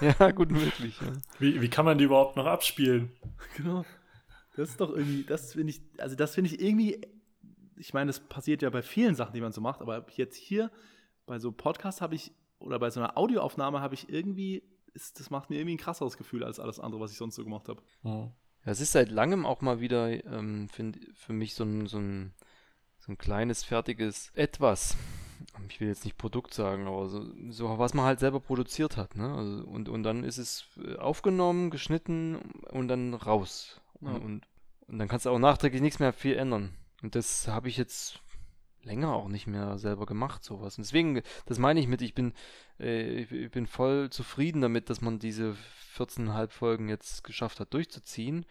ja, 0.20 0.30
gut 0.30 0.52
möglich. 0.52 1.00
Ja. 1.00 1.12
Wie, 1.40 1.60
wie 1.60 1.68
kann 1.68 1.84
man 1.84 1.98
die 1.98 2.04
überhaupt 2.04 2.36
noch 2.36 2.46
abspielen? 2.46 3.10
Genau. 3.56 3.84
Das 4.56 4.70
ist 4.70 4.80
doch 4.80 4.90
irgendwie, 4.90 5.22
das 5.22 5.52
finde 5.52 5.70
ich, 5.70 5.80
also 5.98 6.16
das 6.16 6.34
finde 6.34 6.50
ich 6.50 6.60
irgendwie, 6.60 7.00
ich 7.76 7.94
meine, 7.94 8.08
das 8.08 8.18
passiert 8.18 8.60
ja 8.62 8.70
bei 8.70 8.82
vielen 8.82 9.14
Sachen, 9.14 9.32
die 9.32 9.40
man 9.40 9.52
so 9.52 9.60
macht, 9.60 9.80
aber 9.80 10.04
jetzt 10.16 10.36
hier 10.36 10.72
bei 11.26 11.38
so 11.38 11.52
Podcasts 11.52 12.00
habe 12.00 12.16
ich, 12.16 12.32
oder 12.58 12.80
bei 12.80 12.90
so 12.90 12.98
einer 12.98 13.16
Audioaufnahme 13.16 13.80
habe 13.80 13.94
ich 13.94 14.08
irgendwie 14.08 14.64
ist, 14.94 15.20
das 15.20 15.30
macht 15.30 15.50
mir 15.50 15.56
irgendwie 15.56 15.74
ein 15.74 15.78
krasseres 15.78 16.16
Gefühl 16.16 16.44
als 16.44 16.60
alles 16.60 16.80
andere, 16.80 17.00
was 17.00 17.12
ich 17.12 17.18
sonst 17.18 17.36
so 17.36 17.44
gemacht 17.44 17.68
habe. 17.68 17.82
Ja. 18.02 18.30
es 18.64 18.80
ist 18.80 18.92
seit 18.92 19.10
langem 19.10 19.46
auch 19.46 19.60
mal 19.60 19.80
wieder 19.80 20.08
ähm, 20.26 20.68
find, 20.68 20.98
für 21.14 21.32
mich 21.32 21.54
so 21.54 21.64
ein, 21.64 21.86
so, 21.86 21.98
ein, 21.98 22.34
so 22.98 23.12
ein 23.12 23.18
kleines, 23.18 23.64
fertiges 23.64 24.30
Etwas. 24.34 24.96
Ich 25.68 25.80
will 25.80 25.88
jetzt 25.88 26.04
nicht 26.04 26.18
Produkt 26.18 26.52
sagen, 26.52 26.86
aber 26.86 27.08
so, 27.08 27.24
so 27.50 27.78
was 27.78 27.94
man 27.94 28.04
halt 28.04 28.20
selber 28.20 28.40
produziert 28.40 28.96
hat. 28.96 29.16
Ne? 29.16 29.32
Also, 29.34 29.64
und, 29.64 29.88
und 29.88 30.02
dann 30.02 30.24
ist 30.24 30.38
es 30.38 30.66
äh, 30.84 30.96
aufgenommen, 30.96 31.70
geschnitten 31.70 32.36
und 32.70 32.88
dann 32.88 33.14
raus. 33.14 33.80
Ja. 34.00 34.10
Und, 34.10 34.46
und 34.86 34.98
dann 34.98 35.08
kannst 35.08 35.26
du 35.26 35.30
auch 35.30 35.38
nachträglich 35.38 35.82
nichts 35.82 35.98
mehr 35.98 36.12
viel 36.12 36.36
ändern. 36.36 36.74
Und 37.02 37.14
das 37.14 37.46
habe 37.48 37.68
ich 37.68 37.76
jetzt 37.76 38.20
länger 38.82 39.12
auch 39.12 39.28
nicht 39.28 39.46
mehr 39.46 39.78
selber 39.78 40.06
gemacht, 40.06 40.44
sowas. 40.44 40.78
Und 40.78 40.84
deswegen, 40.86 41.22
das 41.46 41.58
meine 41.58 41.80
ich 41.80 41.88
mit, 41.88 42.02
ich 42.02 42.14
bin, 42.14 42.32
äh, 42.78 43.22
ich 43.22 43.50
bin 43.50 43.66
voll 43.66 44.10
zufrieden 44.10 44.60
damit, 44.60 44.90
dass 44.90 45.00
man 45.00 45.18
diese 45.18 45.56
14,5 45.96 46.48
Folgen 46.48 46.88
jetzt 46.88 47.24
geschafft 47.24 47.60
hat 47.60 47.74
durchzuziehen 47.74 48.46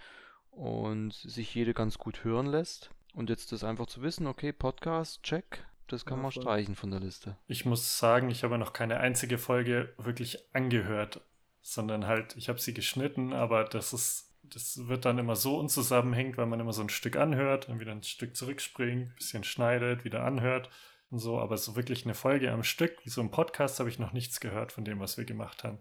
und 0.51 1.13
sich 1.13 1.53
jede 1.53 1.73
ganz 1.73 1.97
gut 1.97 2.23
hören 2.23 2.47
lässt. 2.47 2.89
Und 3.13 3.29
jetzt 3.29 3.51
das 3.51 3.63
einfach 3.63 3.87
zu 3.87 4.01
wissen, 4.01 4.27
okay, 4.27 4.53
Podcast, 4.53 5.23
check, 5.23 5.65
das 5.87 6.05
kann 6.05 6.17
ja, 6.19 6.23
man 6.23 6.31
voll. 6.31 6.43
streichen 6.43 6.75
von 6.75 6.91
der 6.91 6.99
Liste. 6.99 7.37
Ich 7.47 7.65
muss 7.65 7.97
sagen, 7.97 8.29
ich 8.29 8.43
habe 8.43 8.57
noch 8.57 8.73
keine 8.73 8.99
einzige 8.99 9.37
Folge 9.37 9.93
wirklich 9.97 10.39
angehört, 10.53 11.21
sondern 11.61 12.05
halt, 12.05 12.35
ich 12.37 12.49
habe 12.49 12.59
sie 12.59 12.73
geschnitten, 12.73 13.33
aber 13.33 13.63
das 13.63 13.93
ist 13.93 14.26
das 14.53 14.87
wird 14.87 15.05
dann 15.05 15.17
immer 15.17 15.35
so 15.35 15.57
unzusammenhängend, 15.57 16.37
weil 16.37 16.45
man 16.45 16.59
immer 16.59 16.73
so 16.73 16.81
ein 16.81 16.89
Stück 16.89 17.15
anhört, 17.15 17.69
dann 17.69 17.79
wieder 17.79 17.91
ein 17.91 18.03
Stück 18.03 18.35
zurückspringt, 18.35 19.09
ein 19.09 19.15
bisschen 19.15 19.43
schneidet, 19.43 20.03
wieder 20.03 20.23
anhört 20.23 20.69
und 21.09 21.19
so. 21.19 21.39
Aber 21.39 21.57
so 21.57 21.75
wirklich 21.75 22.05
eine 22.05 22.13
Folge 22.13 22.51
am 22.51 22.63
Stück, 22.63 22.97
wie 23.03 23.09
so 23.09 23.21
ein 23.21 23.31
Podcast, 23.31 23.79
habe 23.79 23.89
ich 23.89 23.99
noch 23.99 24.13
nichts 24.13 24.39
gehört 24.39 24.71
von 24.71 24.85
dem, 24.85 24.99
was 24.99 25.17
wir 25.17 25.25
gemacht 25.25 25.63
haben. 25.63 25.79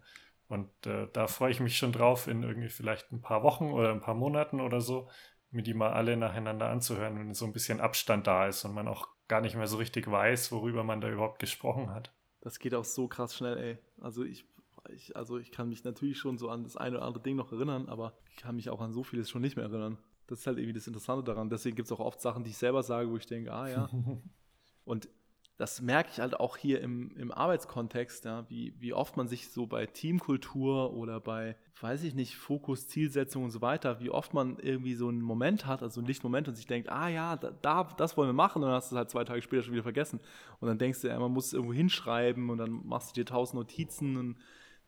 Und 0.48 0.70
äh, 0.86 1.08
da 1.12 1.26
freue 1.26 1.50
ich 1.50 1.60
mich 1.60 1.76
schon 1.76 1.92
drauf, 1.92 2.28
in 2.28 2.42
irgendwie 2.42 2.68
vielleicht 2.68 3.10
ein 3.12 3.20
paar 3.20 3.42
Wochen 3.42 3.72
oder 3.72 3.90
ein 3.90 4.00
paar 4.00 4.14
Monaten 4.14 4.60
oder 4.60 4.80
so, 4.80 5.08
mir 5.50 5.62
die 5.62 5.74
mal 5.74 5.92
alle 5.92 6.16
nacheinander 6.16 6.68
anzuhören, 6.68 7.18
wenn 7.18 7.34
so 7.34 7.46
ein 7.46 7.52
bisschen 7.52 7.80
Abstand 7.80 8.26
da 8.26 8.46
ist 8.46 8.64
und 8.64 8.74
man 8.74 8.88
auch 8.88 9.08
gar 9.28 9.40
nicht 9.40 9.56
mehr 9.56 9.66
so 9.66 9.76
richtig 9.76 10.08
weiß, 10.08 10.52
worüber 10.52 10.84
man 10.84 11.00
da 11.00 11.08
überhaupt 11.08 11.40
gesprochen 11.40 11.90
hat. 11.90 12.12
Das 12.40 12.60
geht 12.60 12.74
auch 12.74 12.84
so 12.84 13.08
krass 13.08 13.34
schnell, 13.34 13.58
ey. 13.58 13.78
Also 14.00 14.22
ich 14.22 14.46
ich, 14.94 15.16
also 15.16 15.38
ich 15.38 15.50
kann 15.50 15.68
mich 15.68 15.84
natürlich 15.84 16.18
schon 16.18 16.38
so 16.38 16.48
an 16.48 16.64
das 16.64 16.76
eine 16.76 16.96
oder 16.96 17.06
andere 17.06 17.22
Ding 17.22 17.36
noch 17.36 17.52
erinnern, 17.52 17.88
aber 17.88 18.16
ich 18.30 18.36
kann 18.36 18.56
mich 18.56 18.70
auch 18.70 18.80
an 18.80 18.92
so 18.92 19.02
vieles 19.02 19.30
schon 19.30 19.42
nicht 19.42 19.56
mehr 19.56 19.66
erinnern. 19.66 19.98
Das 20.26 20.40
ist 20.40 20.46
halt 20.46 20.58
irgendwie 20.58 20.74
das 20.74 20.86
Interessante 20.86 21.24
daran. 21.24 21.50
Deswegen 21.50 21.76
gibt 21.76 21.86
es 21.86 21.92
auch 21.92 22.00
oft 22.00 22.20
Sachen, 22.20 22.44
die 22.44 22.50
ich 22.50 22.56
selber 22.56 22.82
sage, 22.82 23.10
wo 23.10 23.16
ich 23.16 23.26
denke, 23.26 23.52
ah 23.52 23.68
ja. 23.68 23.88
Und 24.84 25.08
das 25.56 25.80
merke 25.80 26.10
ich 26.12 26.20
halt 26.20 26.38
auch 26.38 26.56
hier 26.58 26.82
im, 26.82 27.10
im 27.16 27.32
Arbeitskontext, 27.32 28.26
ja, 28.26 28.48
wie, 28.50 28.74
wie 28.78 28.92
oft 28.92 29.16
man 29.16 29.26
sich 29.26 29.48
so 29.48 29.66
bei 29.66 29.86
Teamkultur 29.86 30.92
oder 30.92 31.18
bei, 31.18 31.56
weiß 31.80 32.02
ich 32.02 32.14
nicht, 32.14 32.36
Fokus, 32.36 32.88
Zielsetzung 32.88 33.44
und 33.44 33.50
so 33.50 33.62
weiter, 33.62 33.98
wie 34.00 34.10
oft 34.10 34.34
man 34.34 34.58
irgendwie 34.58 34.94
so 34.94 35.08
einen 35.08 35.22
Moment 35.22 35.64
hat, 35.64 35.82
also 35.82 36.00
einen 36.00 36.08
Lichtmoment 36.08 36.48
und 36.48 36.56
sich 36.56 36.66
denkt, 36.66 36.90
ah 36.90 37.08
ja, 37.08 37.36
da, 37.36 37.84
das 37.96 38.18
wollen 38.18 38.28
wir 38.28 38.34
machen 38.34 38.62
und 38.62 38.68
dann 38.68 38.76
hast 38.76 38.90
du 38.90 38.96
es 38.96 38.98
halt 38.98 39.10
zwei 39.10 39.24
Tage 39.24 39.40
später 39.40 39.62
schon 39.62 39.72
wieder 39.72 39.82
vergessen. 39.82 40.20
Und 40.60 40.68
dann 40.68 40.78
denkst 40.78 41.00
du, 41.00 41.08
ja, 41.08 41.18
man 41.18 41.32
muss 41.32 41.46
es 41.46 41.52
irgendwo 41.54 41.72
hinschreiben 41.72 42.50
und 42.50 42.58
dann 42.58 42.86
machst 42.86 43.10
du 43.10 43.20
dir 43.20 43.24
tausend 43.24 43.58
Notizen 43.58 44.18
und 44.18 44.36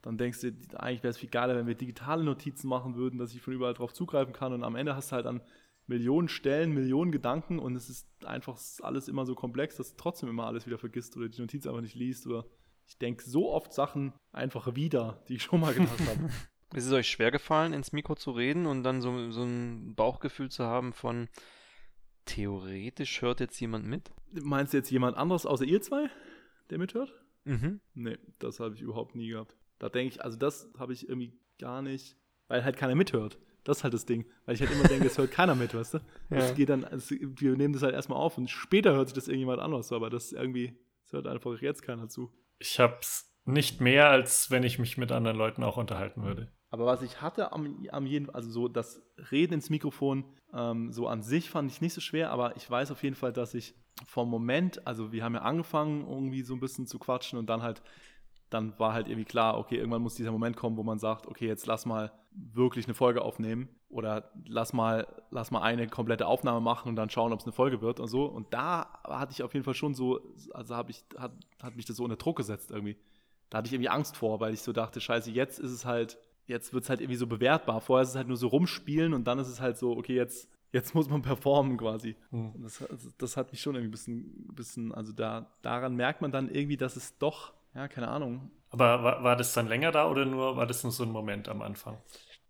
dann 0.02 0.16
denkst 0.16 0.40
du, 0.40 0.52
eigentlich 0.76 1.02
wäre 1.02 1.10
es 1.10 1.18
viel 1.18 1.28
geiler, 1.28 1.56
wenn 1.56 1.66
wir 1.66 1.74
digitale 1.74 2.22
Notizen 2.24 2.68
machen 2.68 2.94
würden, 2.94 3.18
dass 3.18 3.34
ich 3.34 3.42
von 3.42 3.52
überall 3.52 3.74
drauf 3.74 3.92
zugreifen 3.92 4.32
kann. 4.32 4.52
Und 4.52 4.62
am 4.62 4.76
Ende 4.76 4.94
hast 4.94 5.10
du 5.10 5.16
halt 5.16 5.26
an 5.26 5.42
Millionen 5.86 6.28
Stellen, 6.28 6.72
Millionen 6.72 7.10
Gedanken 7.10 7.58
und 7.58 7.74
es 7.74 7.88
ist 7.88 8.06
einfach 8.24 8.58
alles 8.82 9.08
immer 9.08 9.24
so 9.24 9.34
komplex, 9.34 9.76
dass 9.76 9.90
du 9.90 9.96
trotzdem 9.96 10.28
immer 10.28 10.46
alles 10.46 10.66
wieder 10.66 10.78
vergisst 10.78 11.16
oder 11.16 11.28
die 11.28 11.40
Notiz 11.40 11.66
einfach 11.66 11.80
nicht 11.80 11.94
liest. 11.94 12.26
Oder 12.26 12.44
ich 12.86 12.98
denke 12.98 13.24
so 13.24 13.50
oft 13.50 13.72
Sachen 13.72 14.12
einfach 14.32 14.74
wieder, 14.76 15.22
die 15.28 15.34
ich 15.34 15.42
schon 15.42 15.60
mal 15.60 15.74
gedacht 15.74 16.00
habe. 16.00 16.28
Ist 16.74 16.84
es 16.84 16.92
euch 16.92 17.08
schwer 17.08 17.30
gefallen, 17.30 17.72
ins 17.72 17.92
Mikro 17.92 18.14
zu 18.14 18.30
reden 18.30 18.66
und 18.66 18.82
dann 18.82 19.00
so, 19.00 19.30
so 19.30 19.42
ein 19.42 19.94
Bauchgefühl 19.94 20.50
zu 20.50 20.64
haben 20.64 20.92
von 20.92 21.28
theoretisch 22.26 23.22
hört 23.22 23.40
jetzt 23.40 23.58
jemand 23.58 23.86
mit? 23.86 24.10
Meinst 24.32 24.74
du 24.74 24.76
jetzt 24.76 24.90
jemand 24.90 25.16
anderes 25.16 25.46
außer 25.46 25.64
ihr 25.64 25.80
zwei, 25.80 26.10
der 26.68 26.76
mithört? 26.76 27.14
Mhm. 27.44 27.80
Nee, 27.94 28.18
das 28.38 28.60
habe 28.60 28.74
ich 28.74 28.82
überhaupt 28.82 29.14
nie 29.14 29.28
gehabt. 29.28 29.56
Da 29.78 29.88
denke 29.88 30.14
ich, 30.14 30.24
also 30.24 30.36
das 30.36 30.70
habe 30.78 30.92
ich 30.92 31.08
irgendwie 31.08 31.38
gar 31.58 31.82
nicht, 31.82 32.16
weil 32.48 32.64
halt 32.64 32.76
keiner 32.76 32.94
mithört. 32.94 33.38
Das 33.64 33.78
ist 33.78 33.84
halt 33.84 33.94
das 33.94 34.06
Ding. 34.06 34.24
Weil 34.46 34.54
ich 34.54 34.60
halt 34.60 34.70
immer 34.70 34.84
denke, 34.84 35.06
es 35.06 35.18
hört 35.18 35.30
keiner 35.30 35.54
mit, 35.54 35.74
weißt 35.74 35.94
du? 35.94 35.98
Ja. 36.30 36.52
geht 36.52 36.68
dann, 36.68 36.84
also 36.84 37.14
wir 37.18 37.56
nehmen 37.56 37.74
das 37.74 37.82
halt 37.82 37.94
erstmal 37.94 38.18
auf 38.18 38.38
und 38.38 38.48
später 38.48 38.92
hört 38.92 39.08
sich 39.08 39.14
das 39.14 39.28
irgendjemand 39.28 39.60
anders, 39.60 39.92
aber 39.92 40.10
das 40.10 40.32
irgendwie, 40.32 40.78
es 41.04 41.12
hört 41.12 41.26
einfach 41.26 41.60
jetzt 41.60 41.82
keiner 41.82 42.08
zu. 42.08 42.32
Ich 42.58 42.80
hab's 42.80 43.34
nicht 43.44 43.80
mehr, 43.80 44.08
als 44.10 44.50
wenn 44.50 44.62
ich 44.62 44.78
mich 44.78 44.98
mit 44.98 45.10
anderen 45.12 45.36
Leuten 45.36 45.62
auch 45.62 45.76
unterhalten 45.76 46.22
würde. 46.22 46.52
Aber 46.70 46.84
was 46.84 47.02
ich 47.02 47.22
hatte 47.22 47.52
am, 47.52 47.86
am 47.90 48.06
jeden, 48.06 48.28
also 48.30 48.50
so 48.50 48.68
das 48.68 49.02
Reden 49.30 49.54
ins 49.54 49.70
Mikrofon, 49.70 50.24
ähm, 50.52 50.92
so 50.92 51.06
an 51.06 51.22
sich 51.22 51.48
fand 51.48 51.70
ich 51.70 51.80
nicht 51.80 51.94
so 51.94 52.00
schwer, 52.00 52.30
aber 52.30 52.56
ich 52.56 52.70
weiß 52.70 52.90
auf 52.90 53.02
jeden 53.02 53.16
Fall, 53.16 53.32
dass 53.32 53.54
ich 53.54 53.74
vom 54.06 54.28
Moment, 54.28 54.86
also 54.86 55.12
wir 55.12 55.24
haben 55.24 55.34
ja 55.34 55.42
angefangen, 55.42 56.06
irgendwie 56.06 56.42
so 56.42 56.54
ein 56.54 56.60
bisschen 56.60 56.86
zu 56.86 56.98
quatschen 56.98 57.38
und 57.38 57.48
dann 57.48 57.62
halt 57.62 57.82
dann 58.50 58.78
war 58.78 58.92
halt 58.92 59.08
irgendwie 59.08 59.24
klar, 59.24 59.58
okay, 59.58 59.76
irgendwann 59.76 60.02
muss 60.02 60.14
dieser 60.14 60.32
Moment 60.32 60.56
kommen, 60.56 60.76
wo 60.76 60.82
man 60.82 60.98
sagt, 60.98 61.26
okay, 61.26 61.46
jetzt 61.46 61.66
lass 61.66 61.86
mal 61.86 62.12
wirklich 62.32 62.86
eine 62.86 62.94
Folge 62.94 63.22
aufnehmen 63.22 63.68
oder 63.88 64.30
lass 64.46 64.72
mal, 64.72 65.06
lass 65.30 65.50
mal 65.50 65.62
eine 65.62 65.88
komplette 65.88 66.26
Aufnahme 66.26 66.60
machen 66.60 66.88
und 66.88 66.96
dann 66.96 67.10
schauen, 67.10 67.32
ob 67.32 67.40
es 67.40 67.46
eine 67.46 67.52
Folge 67.52 67.80
wird 67.80 68.00
und 68.00 68.08
so. 68.08 68.24
Und 68.24 68.52
da 68.52 69.00
hatte 69.06 69.32
ich 69.32 69.42
auf 69.42 69.54
jeden 69.54 69.64
Fall 69.64 69.74
schon 69.74 69.94
so, 69.94 70.20
also 70.52 70.76
habe 70.76 70.90
ich, 70.90 71.04
hat, 71.16 71.32
hat 71.62 71.76
mich 71.76 71.86
das 71.86 71.96
so 71.96 72.04
unter 72.04 72.16
Druck 72.16 72.36
gesetzt 72.36 72.70
irgendwie. 72.70 72.96
Da 73.50 73.58
hatte 73.58 73.66
ich 73.66 73.72
irgendwie 73.72 73.88
Angst 73.88 74.16
vor, 74.16 74.40
weil 74.40 74.52
ich 74.52 74.62
so 74.62 74.72
dachte, 74.72 75.00
scheiße, 75.00 75.30
jetzt 75.30 75.58
ist 75.58 75.72
es 75.72 75.84
halt, 75.84 76.18
jetzt 76.46 76.72
wird 76.72 76.84
es 76.84 76.90
halt 76.90 77.00
irgendwie 77.00 77.16
so 77.16 77.26
bewertbar. 77.26 77.80
Vorher 77.80 78.02
ist 78.02 78.10
es 78.10 78.16
halt 78.16 78.28
nur 78.28 78.36
so 78.36 78.48
rumspielen 78.48 79.14
und 79.14 79.24
dann 79.24 79.38
ist 79.38 79.48
es 79.48 79.60
halt 79.60 79.78
so, 79.78 79.96
okay, 79.96 80.14
jetzt, 80.14 80.50
jetzt 80.72 80.94
muss 80.94 81.08
man 81.08 81.22
performen 81.22 81.78
quasi. 81.78 82.14
Mhm. 82.30 82.62
Das, 82.62 82.84
das, 83.16 83.36
hat 83.36 83.52
mich 83.52 83.62
schon 83.62 83.74
irgendwie 83.74 83.88
ein 83.88 83.92
bisschen, 83.92 84.48
bisschen, 84.54 84.94
also 84.94 85.12
da, 85.12 85.50
daran 85.62 85.96
merkt 85.96 86.20
man 86.20 86.30
dann 86.30 86.50
irgendwie, 86.50 86.76
dass 86.76 86.96
es 86.96 87.16
doch 87.18 87.54
ja, 87.74 87.88
keine 87.88 88.08
Ahnung. 88.08 88.50
Aber 88.70 89.02
war, 89.02 89.24
war 89.24 89.36
das 89.36 89.52
dann 89.52 89.68
länger 89.68 89.92
da 89.92 90.08
oder 90.10 90.24
nur 90.24 90.56
war 90.56 90.66
das 90.66 90.82
nur 90.82 90.92
so 90.92 91.02
ein 91.02 91.10
Moment 91.10 91.48
am 91.48 91.62
Anfang? 91.62 91.98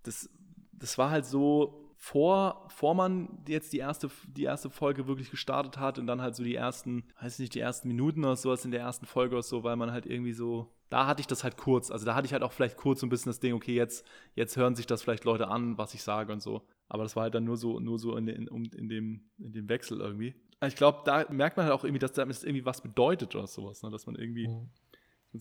Das, 0.02 0.28
das 0.72 0.98
war 0.98 1.10
halt 1.10 1.26
so, 1.26 1.88
vor, 2.00 2.64
vor 2.68 2.94
man 2.94 3.28
jetzt 3.48 3.72
die 3.72 3.78
erste, 3.78 4.08
die 4.28 4.44
erste 4.44 4.70
Folge 4.70 5.08
wirklich 5.08 5.30
gestartet 5.30 5.78
hat 5.78 5.98
und 5.98 6.06
dann 6.06 6.22
halt 6.22 6.36
so 6.36 6.44
die 6.44 6.54
ersten, 6.54 7.04
weiß 7.20 7.34
ich 7.34 7.38
nicht, 7.40 7.54
die 7.56 7.60
ersten 7.60 7.88
Minuten 7.88 8.24
oder 8.24 8.36
sowas 8.36 8.64
in 8.64 8.70
der 8.70 8.80
ersten 8.80 9.04
Folge 9.04 9.34
oder 9.34 9.42
so, 9.42 9.64
weil 9.64 9.74
man 9.74 9.90
halt 9.90 10.06
irgendwie 10.06 10.32
so, 10.32 10.72
da 10.90 11.08
hatte 11.08 11.20
ich 11.20 11.26
das 11.26 11.42
halt 11.42 11.56
kurz. 11.56 11.90
Also 11.90 12.06
da 12.06 12.14
hatte 12.14 12.26
ich 12.26 12.32
halt 12.32 12.44
auch 12.44 12.52
vielleicht 12.52 12.76
kurz 12.76 13.00
so 13.00 13.06
ein 13.06 13.10
bisschen 13.10 13.30
das 13.30 13.40
Ding, 13.40 13.52
okay, 13.52 13.74
jetzt, 13.74 14.06
jetzt 14.36 14.56
hören 14.56 14.76
sich 14.76 14.86
das 14.86 15.02
vielleicht 15.02 15.24
Leute 15.24 15.48
an, 15.48 15.76
was 15.76 15.92
ich 15.92 16.02
sage 16.02 16.32
und 16.32 16.40
so. 16.40 16.62
Aber 16.88 17.02
das 17.02 17.16
war 17.16 17.24
halt 17.24 17.34
dann 17.34 17.44
nur 17.44 17.56
so, 17.56 17.80
nur 17.80 17.98
so 17.98 18.16
in, 18.16 18.28
in, 18.28 18.46
in, 18.46 18.88
dem, 18.88 19.28
in 19.38 19.52
dem 19.52 19.68
Wechsel 19.68 20.00
irgendwie. 20.00 20.36
Ich 20.64 20.76
glaube, 20.76 21.00
da 21.04 21.26
merkt 21.30 21.56
man 21.56 21.66
halt 21.66 21.74
auch 21.74 21.84
irgendwie, 21.84 21.98
dass 21.98 22.12
das 22.12 22.44
irgendwie 22.44 22.64
was 22.64 22.80
bedeutet 22.80 23.34
oder 23.34 23.48
sowas, 23.48 23.82
ne? 23.82 23.90
dass 23.90 24.06
man 24.06 24.14
irgendwie, 24.14 24.46
mhm. 24.46 24.70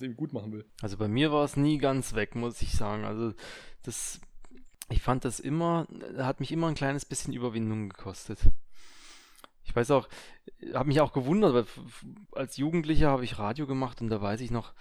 Irgendwie 0.01 0.19
gut 0.19 0.33
machen 0.33 0.51
will. 0.51 0.65
Also 0.81 0.97
bei 0.97 1.07
mir 1.07 1.31
war 1.31 1.43
es 1.43 1.57
nie 1.57 1.77
ganz 1.77 2.15
weg, 2.15 2.35
muss 2.35 2.61
ich 2.61 2.73
sagen. 2.73 3.05
Also 3.05 3.33
das 3.83 4.19
ich 4.89 5.01
fand 5.01 5.25
das 5.25 5.39
immer, 5.39 5.87
hat 6.17 6.39
mich 6.39 6.51
immer 6.51 6.67
ein 6.67 6.75
kleines 6.75 7.05
bisschen 7.05 7.33
Überwindung 7.33 7.89
gekostet. 7.89 8.39
Ich 9.65 9.75
weiß 9.75 9.91
auch, 9.91 10.07
habe 10.73 10.87
mich 10.87 11.01
auch 11.01 11.11
gewundert, 11.11 11.53
weil 11.53 11.65
als 12.31 12.55
Jugendlicher 12.57 13.09
habe 13.09 13.25
ich 13.25 13.37
Radio 13.37 13.67
gemacht 13.67 14.01
und 14.01 14.09
da 14.09 14.21
weiß 14.21 14.39
ich 14.39 14.49
noch, 14.49 14.73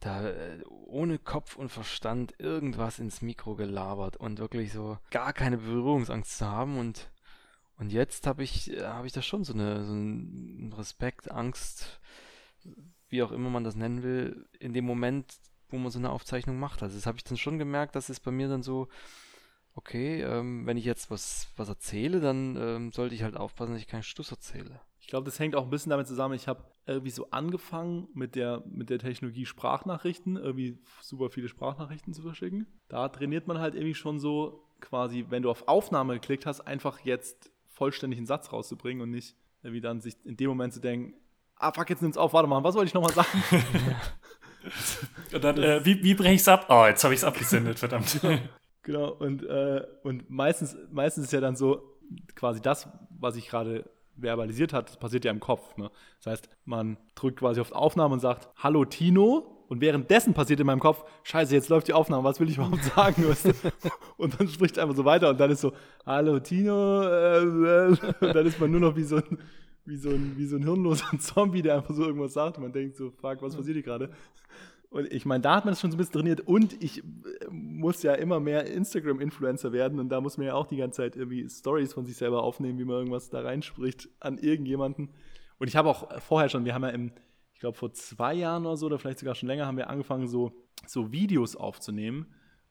da 0.00 0.26
äh, 0.28 0.62
ohne 0.64 1.18
Kopf 1.18 1.56
und 1.56 1.68
Verstand 1.68 2.34
irgendwas 2.38 2.98
ins 2.98 3.20
Mikro 3.20 3.56
gelabert 3.56 4.16
und 4.16 4.38
wirklich 4.38 4.72
so 4.72 4.98
gar 5.10 5.32
keine 5.32 5.58
Berührungsangst 5.58 6.38
zu 6.38 6.46
haben 6.46 6.78
und 6.78 7.10
und 7.78 7.92
jetzt 7.92 8.26
habe 8.26 8.42
ich 8.42 8.72
äh, 8.72 8.84
habe 8.84 9.06
ich 9.06 9.12
da 9.12 9.22
schon 9.22 9.44
so 9.44 9.52
eine 9.52 9.84
so 9.84 9.92
einen 9.92 10.72
Respekt, 10.76 11.30
Angst, 11.30 12.00
wie 13.08 13.22
auch 13.22 13.32
immer 13.32 13.50
man 13.50 13.64
das 13.64 13.76
nennen 13.76 14.02
will, 14.02 14.46
in 14.58 14.72
dem 14.72 14.84
Moment, 14.84 15.34
wo 15.68 15.78
man 15.78 15.90
so 15.90 15.98
eine 15.98 16.10
Aufzeichnung 16.10 16.58
macht. 16.58 16.82
Also 16.82 16.96
das 16.96 17.06
habe 17.06 17.18
ich 17.18 17.24
dann 17.24 17.36
schon 17.36 17.58
gemerkt, 17.58 17.96
dass 17.96 18.08
es 18.08 18.20
bei 18.20 18.30
mir 18.30 18.48
dann 18.48 18.62
so 18.62 18.88
okay, 19.76 20.22
ähm, 20.22 20.66
wenn 20.66 20.76
ich 20.76 20.84
jetzt 20.84 21.10
was, 21.10 21.48
was 21.56 21.68
erzähle, 21.68 22.20
dann 22.20 22.56
ähm, 22.56 22.92
sollte 22.92 23.14
ich 23.14 23.22
halt 23.22 23.36
aufpassen, 23.36 23.72
dass 23.72 23.82
ich 23.82 23.86
keinen 23.86 24.02
Stuss 24.02 24.32
erzähle. 24.32 24.80
Ich 24.98 25.06
glaube, 25.06 25.26
das 25.26 25.38
hängt 25.38 25.54
auch 25.54 25.64
ein 25.64 25.70
bisschen 25.70 25.90
damit 25.90 26.08
zusammen. 26.08 26.34
Ich 26.34 26.48
habe 26.48 26.64
irgendwie 26.86 27.10
so 27.10 27.30
angefangen 27.30 28.08
mit 28.14 28.34
der, 28.34 28.64
mit 28.66 28.90
der 28.90 28.98
Technologie 28.98 29.46
Sprachnachrichten, 29.46 30.36
irgendwie 30.36 30.78
super 31.00 31.30
viele 31.30 31.48
Sprachnachrichten 31.48 32.12
zu 32.14 32.22
verschicken. 32.22 32.66
Da 32.88 33.08
trainiert 33.08 33.46
man 33.46 33.58
halt 33.58 33.74
irgendwie 33.74 33.94
schon 33.94 34.18
so 34.18 34.66
quasi, 34.80 35.26
wenn 35.28 35.42
du 35.42 35.50
auf 35.50 35.68
Aufnahme 35.68 36.14
geklickt 36.14 36.46
hast, 36.46 36.62
einfach 36.62 37.00
jetzt 37.00 37.52
vollständig 37.66 38.18
einen 38.18 38.26
Satz 38.26 38.52
rauszubringen 38.52 39.02
und 39.02 39.10
nicht 39.10 39.36
irgendwie 39.62 39.82
dann 39.82 40.00
sich 40.00 40.14
in 40.24 40.36
dem 40.36 40.48
Moment 40.48 40.72
zu 40.72 40.80
denken, 40.80 41.14
ah 41.58 41.72
fuck, 41.72 41.88
jetzt 41.90 42.02
nimm's 42.02 42.16
auf, 42.16 42.32
warte 42.32 42.48
mal, 42.48 42.62
was 42.62 42.74
wollte 42.74 42.88
ich 42.88 42.94
nochmal 42.94 43.12
sagen? 43.12 43.28
und 45.32 45.44
dann, 45.44 45.58
äh, 45.58 45.84
wie, 45.84 46.02
wie 46.02 46.14
breche 46.14 46.34
ich's 46.34 46.48
ab? 46.48 46.66
Oh, 46.68 46.84
jetzt 46.86 47.02
habe 47.04 47.14
ich's 47.14 47.24
abgesendet, 47.24 47.78
verdammt. 47.78 48.20
Genau, 48.82 49.08
und, 49.08 49.42
äh, 49.42 49.82
und 50.04 50.30
meistens, 50.30 50.76
meistens 50.92 51.24
ist 51.24 51.32
ja 51.32 51.40
dann 51.40 51.56
so, 51.56 51.82
quasi 52.36 52.60
das, 52.60 52.88
was 53.10 53.34
ich 53.34 53.48
gerade 53.48 53.84
verbalisiert 54.16 54.72
hat, 54.72 54.88
das 54.88 54.96
passiert 54.96 55.24
ja 55.24 55.32
im 55.32 55.40
Kopf. 55.40 55.76
Ne? 55.76 55.90
Das 56.22 56.32
heißt, 56.32 56.48
man 56.64 56.96
drückt 57.16 57.40
quasi 57.40 57.60
auf 57.60 57.72
Aufnahme 57.72 58.14
und 58.14 58.20
sagt, 58.20 58.48
hallo 58.56 58.84
Tino, 58.84 59.56
und 59.68 59.80
währenddessen 59.80 60.34
passiert 60.34 60.60
in 60.60 60.66
meinem 60.66 60.80
Kopf, 60.80 61.04
scheiße, 61.24 61.54
jetzt 61.54 61.68
läuft 61.68 61.88
die 61.88 61.92
Aufnahme, 61.92 62.22
was 62.22 62.38
will 62.38 62.48
ich 62.48 62.56
überhaupt 62.56 62.84
sagen? 62.84 63.24
und 64.16 64.40
dann 64.40 64.48
spricht 64.48 64.78
einfach 64.78 64.94
so 64.94 65.04
weiter 65.04 65.30
und 65.30 65.40
dann 65.40 65.50
ist 65.50 65.60
so, 65.60 65.72
hallo 66.04 66.38
Tino, 66.38 67.02
äh, 67.02 67.38
äh, 67.38 67.96
und 68.20 68.34
dann 68.34 68.46
ist 68.46 68.60
man 68.60 68.70
nur 68.70 68.80
noch 68.80 68.96
wie 68.96 69.02
so 69.02 69.16
ein, 69.16 69.38
wie 69.86 69.96
so 69.96 70.10
ein, 70.10 70.36
wie 70.36 70.46
so 70.46 70.56
ein 70.56 70.62
hirnloser 70.62 71.06
Zombie, 71.18 71.62
der 71.62 71.76
einfach 71.76 71.94
so 71.94 72.04
irgendwas 72.04 72.32
sagt 72.32 72.56
und 72.58 72.64
man 72.64 72.72
denkt 72.72 72.96
so, 72.96 73.10
fuck, 73.10 73.42
was 73.42 73.56
passiert 73.56 73.76
hier 73.76 73.82
gerade? 73.82 74.10
Und 74.90 75.12
ich 75.12 75.26
meine, 75.26 75.42
da 75.42 75.56
hat 75.56 75.64
man 75.64 75.72
es 75.74 75.80
schon 75.80 75.90
so 75.90 75.96
ein 75.96 75.98
bisschen 75.98 76.14
trainiert 76.14 76.40
und 76.42 76.82
ich 76.82 77.02
äh, 77.02 77.04
muss 77.50 78.02
ja 78.02 78.14
immer 78.14 78.40
mehr 78.40 78.66
Instagram-Influencer 78.66 79.72
werden 79.72 79.98
und 79.98 80.08
da 80.08 80.20
muss 80.20 80.38
man 80.38 80.46
ja 80.46 80.54
auch 80.54 80.66
die 80.66 80.76
ganze 80.76 80.98
Zeit 80.98 81.16
irgendwie 81.16 81.48
Stories 81.48 81.92
von 81.92 82.06
sich 82.06 82.16
selber 82.16 82.42
aufnehmen, 82.42 82.78
wie 82.78 82.84
man 82.84 82.96
irgendwas 82.96 83.28
da 83.28 83.40
reinspricht 83.40 84.08
an 84.20 84.38
irgendjemanden. 84.38 85.10
Und 85.58 85.68
ich 85.68 85.76
habe 85.76 85.88
auch 85.88 86.20
vorher 86.20 86.48
schon, 86.48 86.64
wir 86.64 86.74
haben 86.74 86.84
ja 86.84 86.90
im, 86.90 87.12
ich 87.54 87.60
glaube 87.60 87.76
vor 87.76 87.92
zwei 87.92 88.34
Jahren 88.34 88.64
oder 88.64 88.76
so, 88.76 88.86
oder 88.86 88.98
vielleicht 88.98 89.18
sogar 89.18 89.34
schon 89.34 89.48
länger, 89.48 89.66
haben 89.66 89.76
wir 89.76 89.90
angefangen, 89.90 90.28
so, 90.28 90.52
so 90.86 91.12
Videos 91.12 91.56
aufzunehmen, 91.56 92.26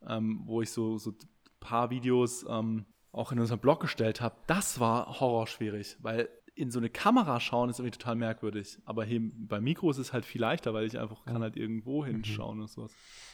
ähm, 0.08 0.42
wo 0.46 0.62
ich 0.62 0.72
so, 0.72 0.98
so 0.98 1.12
ein 1.12 1.18
paar 1.60 1.90
Videos 1.90 2.46
ähm, 2.50 2.86
auch 3.12 3.32
in 3.32 3.40
unserem 3.40 3.60
Blog 3.60 3.80
gestellt 3.82 4.22
habe. 4.22 4.36
Das 4.48 4.80
war 4.80 5.20
horrorschwierig, 5.20 5.98
weil 6.02 6.30
in 6.56 6.72
so 6.72 6.80
eine 6.80 6.90
Kamera 6.90 7.40
schauen 7.40 7.70
ist 7.70 7.80
irgendwie 7.80 7.98
total 7.98 8.16
merkwürdig. 8.16 8.80
Aber 8.86 9.04
hier 9.04 9.20
beim 9.22 9.64
Mikro 9.64 9.92
ist 9.92 9.98
es 9.98 10.14
halt 10.14 10.26
viel 10.26 10.42
leichter, 10.42 10.74
weil 10.74 10.86
ich 10.86 10.98
einfach 10.98 11.26
kann 11.26 11.42
halt 11.42 11.58
irgendwo 11.58 12.02
mhm. 12.02 12.08
hinschauen 12.08 12.58
mhm. 12.58 12.62
und 12.64 12.70
sowas. 12.70 12.94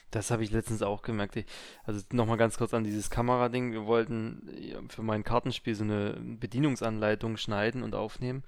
Das 0.10 0.32
habe 0.32 0.44
ich 0.44 0.52
letztens 0.52 0.82
auch 0.82 1.04
gemerkt. 1.04 1.46
Also 1.84 2.02
nochmal 2.12 2.38
ganz 2.38 2.58
kurz 2.58 2.74
an 2.74 2.84
dieses 2.84 3.10
Kamerading. 3.10 3.72
Wir 3.72 3.86
wollten 3.86 4.42
für 4.90 5.04
mein 5.04 5.24
Kartenspiel 5.24 5.76
so 5.76 5.84
eine 5.84 6.20
Bedienungsanleitung 6.20 7.38
schneiden 7.38 7.84
und 7.84 7.96
aufnehmen. 7.96 8.44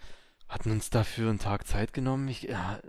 Hatten 0.50 0.72
uns 0.72 0.90
dafür 0.90 1.30
einen 1.30 1.40
Tag 1.40 1.66
Zeit 1.66 1.94
genommen. 1.94 2.28
Ich, 2.28 2.44
ja, 2.44 2.80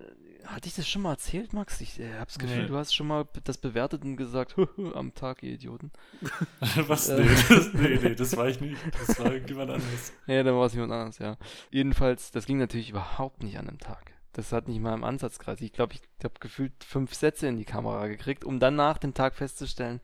hatte 0.47 0.69
ich 0.69 0.75
das 0.75 0.89
schon 0.89 1.03
mal 1.03 1.13
erzählt, 1.13 1.53
Max? 1.53 1.81
Ich 1.81 1.99
äh, 2.01 2.15
habe 2.15 2.27
das 2.27 2.39
Gefühl, 2.39 2.63
nee. 2.63 2.69
du 2.69 2.77
hast 2.77 2.95
schon 2.95 3.07
mal 3.07 3.27
das 3.45 3.59
bewertet 3.59 4.05
und 4.05 4.17
gesagt, 4.17 4.57
am 4.95 5.15
Tag, 5.15 5.43
ihr 5.43 5.53
Idioten. 5.53 5.91
Was? 6.87 7.09
Äh, 7.09 7.23
nee, 7.23 7.29
das, 7.49 7.75
nee, 7.75 7.99
nee, 8.03 8.15
das 8.15 8.37
war 8.37 8.49
ich 8.49 8.61
nicht. 8.61 8.77
Das 9.07 9.19
war 9.19 9.33
irgendjemand 9.33 9.71
anderes. 9.71 10.13
Ja, 10.27 10.43
dann 10.43 10.55
war 10.55 10.67
es 10.67 10.75
jemand 10.75 10.93
anderes, 10.93 11.19
ja. 11.19 11.37
Jedenfalls, 11.71 12.31
das 12.31 12.47
ging 12.47 12.59
natürlich 12.59 12.91
überhaupt 12.91 13.43
nicht 13.43 13.59
an 13.59 13.69
einem 13.69 13.79
Tag. 13.79 14.13
Das 14.33 14.53
hat 14.53 14.69
nicht 14.69 14.81
mal 14.81 14.95
im 14.95 15.05
Ansatz 15.05 15.39
gerade. 15.39 15.65
Ich 15.65 15.73
glaube, 15.73 15.95
ich 15.95 16.03
habe 16.23 16.35
gefühlt 16.41 16.83
fünf 16.83 17.15
Sätze 17.15 17.47
in 17.47 17.57
die 17.57 17.65
Kamera 17.65 18.07
gekriegt, 18.09 18.45
um 18.45 18.59
dann 18.59 18.75
nach 18.75 18.99
dem 18.99 19.15
Tag 19.15 19.35
festzustellen, 19.35 20.01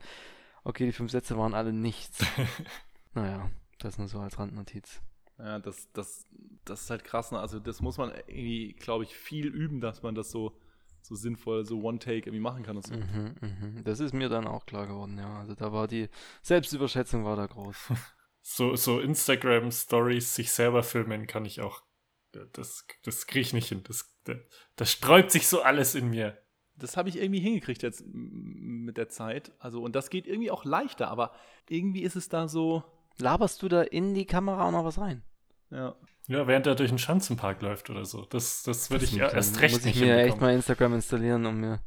okay, 0.63 0.85
die 0.85 0.93
fünf 0.93 1.11
Sätze 1.11 1.37
waren 1.37 1.53
alle 1.53 1.73
nichts. 1.73 2.25
naja, 3.13 3.49
das 3.79 3.97
nur 3.97 4.07
so 4.07 4.19
als 4.19 4.39
Randnotiz. 4.39 5.01
Ja, 5.43 5.59
das, 5.59 5.91
das, 5.93 6.27
das 6.65 6.83
ist 6.83 6.89
halt 6.89 7.03
krass. 7.03 7.31
Ne? 7.31 7.39
Also 7.39 7.59
das 7.59 7.81
muss 7.81 7.97
man 7.97 8.11
irgendwie, 8.27 8.73
glaube 8.73 9.03
ich, 9.03 9.15
viel 9.15 9.47
üben, 9.47 9.81
dass 9.81 10.03
man 10.03 10.13
das 10.13 10.29
so, 10.29 10.55
so 11.01 11.15
sinnvoll, 11.15 11.65
so 11.65 11.81
One-Take 11.81 12.29
irgendwie 12.29 12.39
machen 12.39 12.63
kann. 12.63 12.77
Und 12.77 12.85
so. 12.85 12.93
Mhm, 12.93 13.35
mh. 13.41 13.81
Das 13.83 13.99
ist 13.99 14.13
mir 14.13 14.29
dann 14.29 14.47
auch 14.47 14.65
klar 14.65 14.85
geworden, 14.85 15.17
ja. 15.17 15.39
Also 15.39 15.55
da 15.55 15.73
war 15.73 15.87
die 15.87 16.09
Selbstüberschätzung 16.43 17.25
war 17.25 17.35
da 17.35 17.47
groß. 17.47 17.91
so 18.41 18.75
so 18.75 18.99
Instagram-Stories 18.99 20.35
sich 20.35 20.51
selber 20.51 20.83
filmen 20.83 21.25
kann 21.25 21.45
ich 21.45 21.61
auch. 21.61 21.81
Das, 22.53 22.85
das 23.03 23.27
kriege 23.27 23.41
ich 23.41 23.53
nicht 23.53 23.67
hin. 23.67 23.83
Das, 23.83 24.15
das, 24.23 24.37
das 24.75 24.91
sträubt 24.91 25.31
sich 25.31 25.47
so 25.47 25.63
alles 25.63 25.95
in 25.95 26.09
mir. 26.09 26.37
Das 26.75 26.95
habe 26.97 27.09
ich 27.09 27.17
irgendwie 27.17 27.41
hingekriegt 27.41 27.83
jetzt 27.83 28.05
mit 28.05 28.97
der 28.97 29.09
Zeit. 29.09 29.51
Also, 29.59 29.81
und 29.81 29.95
das 29.95 30.09
geht 30.09 30.27
irgendwie 30.27 30.49
auch 30.49 30.63
leichter, 30.63 31.09
aber 31.09 31.33
irgendwie 31.67 32.03
ist 32.03 32.15
es 32.15 32.29
da 32.29 32.47
so. 32.47 32.83
Laberst 33.17 33.61
du 33.61 33.67
da 33.67 33.81
in 33.81 34.13
die 34.13 34.25
Kamera 34.25 34.67
auch 34.67 34.71
noch 34.71 34.85
was 34.85 34.97
rein? 34.97 35.23
Ja. 35.71 35.95
Ja, 36.27 36.47
während 36.47 36.67
er 36.67 36.75
durch 36.75 36.89
den 36.89 36.99
Schanzenpark 36.99 37.61
läuft 37.61 37.89
oder 37.89 38.05
so. 38.05 38.25
Das, 38.25 38.63
das 38.63 38.91
würde 38.91 39.05
ich 39.05 39.13
ja 39.13 39.29
erst 39.29 39.59
recht 39.59 39.75
muss 39.75 39.85
nicht 39.85 39.95
Muss 39.95 40.03
ich 40.03 40.07
mir 40.07 40.17
echt 40.23 40.39
mal 40.39 40.53
Instagram 40.53 40.93
installieren, 40.93 41.45
um 41.45 41.59
mir, 41.59 41.79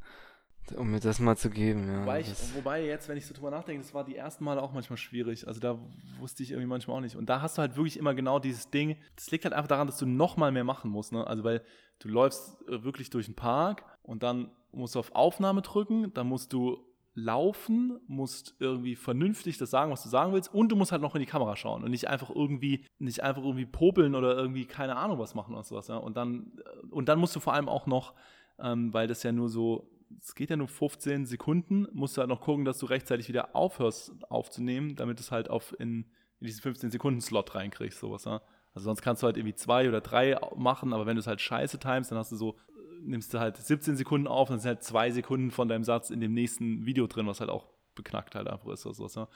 um 0.77 0.91
mir 0.91 1.01
das 1.01 1.21
mal 1.21 1.37
zu 1.37 1.51
geben. 1.51 1.89
Ja. 1.89 2.03
Wobei, 2.03 2.21
ich, 2.21 2.33
wobei 2.55 2.85
jetzt, 2.85 3.09
wenn 3.09 3.17
ich 3.17 3.27
so 3.27 3.33
drüber 3.33 3.51
nachdenke, 3.51 3.83
das 3.83 3.95
war 3.95 4.05
die 4.05 4.17
ersten 4.17 4.45
Male 4.45 4.61
auch 4.61 4.73
manchmal 4.73 4.97
schwierig. 4.97 5.47
Also 5.47 5.61
da 5.61 5.79
wusste 6.19 6.43
ich 6.43 6.51
irgendwie 6.51 6.69
manchmal 6.69 6.97
auch 6.97 7.01
nicht. 7.01 7.17
Und 7.17 7.27
da 7.27 7.43
hast 7.43 7.59
du 7.59 7.63
halt 7.63 7.77
wirklich 7.77 7.97
immer 7.97 8.15
genau 8.15 8.39
dieses 8.39 8.71
Ding. 8.71 8.97
Das 9.17 9.31
liegt 9.31 9.45
halt 9.45 9.55
einfach 9.55 9.69
daran, 9.69 9.87
dass 9.87 9.99
du 9.99 10.07
noch 10.07 10.37
mal 10.37 10.51
mehr 10.51 10.65
machen 10.65 10.91
musst. 10.91 11.13
Ne? 11.13 11.27
Also 11.27 11.45
weil 11.45 11.63
du 12.01 12.09
läufst 12.09 12.61
äh, 12.69 12.83
wirklich 12.83 13.11
durch 13.11 13.27
den 13.27 13.37
Park 13.37 13.85
und 14.03 14.23
dann 14.23 14.51
musst 14.73 14.97
du 14.97 14.99
auf 14.99 15.15
Aufnahme 15.15 15.63
drücken, 15.63 16.13
dann 16.13 16.27
musst 16.27 16.53
du 16.53 16.85
laufen, 17.15 18.01
musst 18.09 18.57
irgendwie 18.59 18.97
vernünftig 18.97 19.57
das 19.57 19.71
sagen, 19.71 19.93
was 19.93 20.03
du 20.03 20.09
sagen 20.09 20.33
willst, 20.33 20.53
und 20.53 20.71
du 20.71 20.77
musst 20.77 20.93
halt 20.93 21.01
noch 21.01 21.15
in 21.15 21.21
die 21.21 21.27
Kamera 21.27 21.55
schauen 21.55 21.85
und 21.85 21.91
nicht 21.91 22.09
einfach 22.09 22.31
irgendwie, 22.31 22.85
nicht 22.99 23.23
einfach 23.23 23.43
irgendwie 23.43 23.67
popeln 23.67 24.15
oder 24.15 24.37
irgendwie 24.37 24.65
keine 24.65 24.97
Ahnung 24.97 25.19
was 25.19 25.35
machen 25.35 25.55
oder 25.55 25.63
sowas. 25.63 25.87
Ja? 25.89 25.97
Und 25.97 26.17
dann, 26.17 26.53
äh, 26.65 26.87
und 26.91 27.09
dann 27.09 27.21
musst 27.21 27.37
du 27.37 27.41
vor 27.41 27.55
allem 27.55 27.69
auch 27.69 27.87
noch, 27.87 28.15
ähm, 28.59 28.93
weil 28.93 29.07
das 29.07 29.23
ja 29.23 29.31
nur 29.31 29.49
so, 29.49 29.91
es 30.21 30.35
geht 30.35 30.51
ja 30.51 30.57
nur 30.57 30.69
15 30.69 31.27
Sekunden, 31.27 31.87
musst 31.93 32.17
du 32.17 32.21
halt 32.21 32.29
noch 32.29 32.41
gucken, 32.41 32.65
dass 32.65 32.79
du 32.79 32.87
rechtzeitig 32.87 33.29
wieder 33.29 33.55
aufhörst 33.55 34.13
aufzunehmen, 34.29 34.97
damit 34.97 35.21
es 35.21 35.31
halt 35.31 35.49
auf 35.51 35.75
in, 35.79 36.07
in 36.41 36.47
diesen 36.47 36.63
15 36.63 36.91
Sekunden 36.91 37.21
Slot 37.21 37.55
reinkriegst, 37.55 38.01
sowas. 38.01 38.25
Ja? 38.25 38.43
Also 38.75 38.87
sonst 38.87 39.03
kannst 39.03 39.23
du 39.23 39.27
halt 39.27 39.37
irgendwie 39.37 39.55
zwei 39.55 39.89
oder 39.89 40.01
drei 40.01 40.37
machen, 40.57 40.93
aber 40.93 41.07
wenn 41.07 41.15
du 41.15 41.21
es 41.21 41.29
halt 41.29 41.41
scheiße 41.41 41.79
timest, 41.79 42.11
dann 42.11 42.19
hast 42.19 42.33
du 42.33 42.37
so 42.37 42.57
nimmst 43.05 43.35
du 43.35 43.41
halt 43.41 43.57
17 43.57 43.97
Sekunden 43.97 44.27
auf 44.27 44.49
und 44.49 44.55
dann 44.55 44.61
sind 44.61 44.69
halt 44.69 44.83
zwei 44.83 45.11
Sekunden 45.11 45.51
von 45.51 45.69
deinem 45.69 45.85
Satz 45.85 46.11
in 46.11 46.21
dem 46.21 46.35
nächsten 46.35 46.87
Video 46.87 47.07
drin, 47.07 47.27
was 47.27 47.41
halt 47.41 47.51
auch 47.51 47.69
beknackt 47.95 48.35
halt 48.35 48.49
einfach 48.49 48.69
ist 48.69 48.87
oder 48.87 48.95
sowas. 48.95 49.15
Ja. 49.15 49.29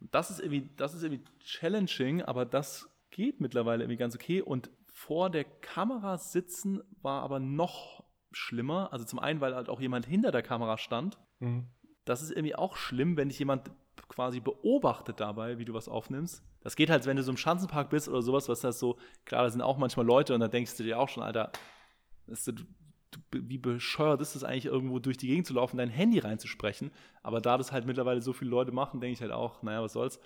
Und 0.00 0.14
das 0.14 0.30
ist 0.30 0.40
irgendwie, 0.40 0.70
das 0.76 0.94
ist 0.94 1.02
irgendwie 1.02 1.24
challenging, 1.40 2.22
aber 2.22 2.44
das 2.44 2.90
geht 3.10 3.40
mittlerweile 3.40 3.84
irgendwie 3.84 3.98
ganz 3.98 4.14
okay. 4.14 4.42
Und 4.42 4.70
vor 4.86 5.30
der 5.30 5.44
Kamera 5.44 6.18
sitzen 6.18 6.82
war 7.02 7.22
aber 7.22 7.38
noch 7.40 8.04
schlimmer. 8.32 8.92
Also 8.92 9.04
zum 9.04 9.18
einen, 9.18 9.40
weil 9.40 9.54
halt 9.54 9.68
auch 9.68 9.80
jemand 9.80 10.06
hinter 10.06 10.30
der 10.30 10.42
Kamera 10.42 10.78
stand. 10.78 11.18
Mhm. 11.38 11.66
Das 12.04 12.22
ist 12.22 12.30
irgendwie 12.30 12.54
auch 12.54 12.76
schlimm, 12.76 13.16
wenn 13.16 13.28
dich 13.28 13.38
jemand 13.38 13.70
quasi 14.08 14.40
beobachtet 14.40 15.20
dabei, 15.20 15.58
wie 15.58 15.64
du 15.64 15.74
was 15.74 15.88
aufnimmst. 15.88 16.44
Das 16.60 16.76
geht 16.76 16.90
halt, 16.90 17.06
wenn 17.06 17.16
du 17.16 17.22
so 17.22 17.30
im 17.30 17.36
Schanzenpark 17.36 17.90
bist 17.90 18.08
oder 18.08 18.22
sowas, 18.22 18.48
was 18.48 18.60
das 18.60 18.78
so, 18.78 18.98
klar, 19.24 19.44
da 19.44 19.50
sind 19.50 19.62
auch 19.62 19.78
manchmal 19.78 20.06
Leute 20.06 20.34
und 20.34 20.40
da 20.40 20.48
denkst 20.48 20.76
du 20.76 20.82
dir 20.82 20.98
auch 20.98 21.08
schon, 21.08 21.22
Alter, 21.22 21.50
du, 22.26 22.52
wie 23.32 23.58
bescheuert 23.58 24.20
ist 24.20 24.36
es 24.36 24.44
eigentlich, 24.44 24.66
irgendwo 24.66 24.98
durch 24.98 25.16
die 25.16 25.28
Gegend 25.28 25.46
zu 25.46 25.54
laufen, 25.54 25.76
dein 25.76 25.90
Handy 25.90 26.18
reinzusprechen. 26.18 26.90
Aber 27.22 27.40
da 27.40 27.58
das 27.58 27.72
halt 27.72 27.86
mittlerweile 27.86 28.20
so 28.20 28.32
viele 28.32 28.50
Leute 28.50 28.72
machen, 28.72 29.00
denke 29.00 29.14
ich 29.14 29.20
halt 29.20 29.32
auch, 29.32 29.62
naja, 29.62 29.82
was 29.82 29.92
soll's. 29.92 30.20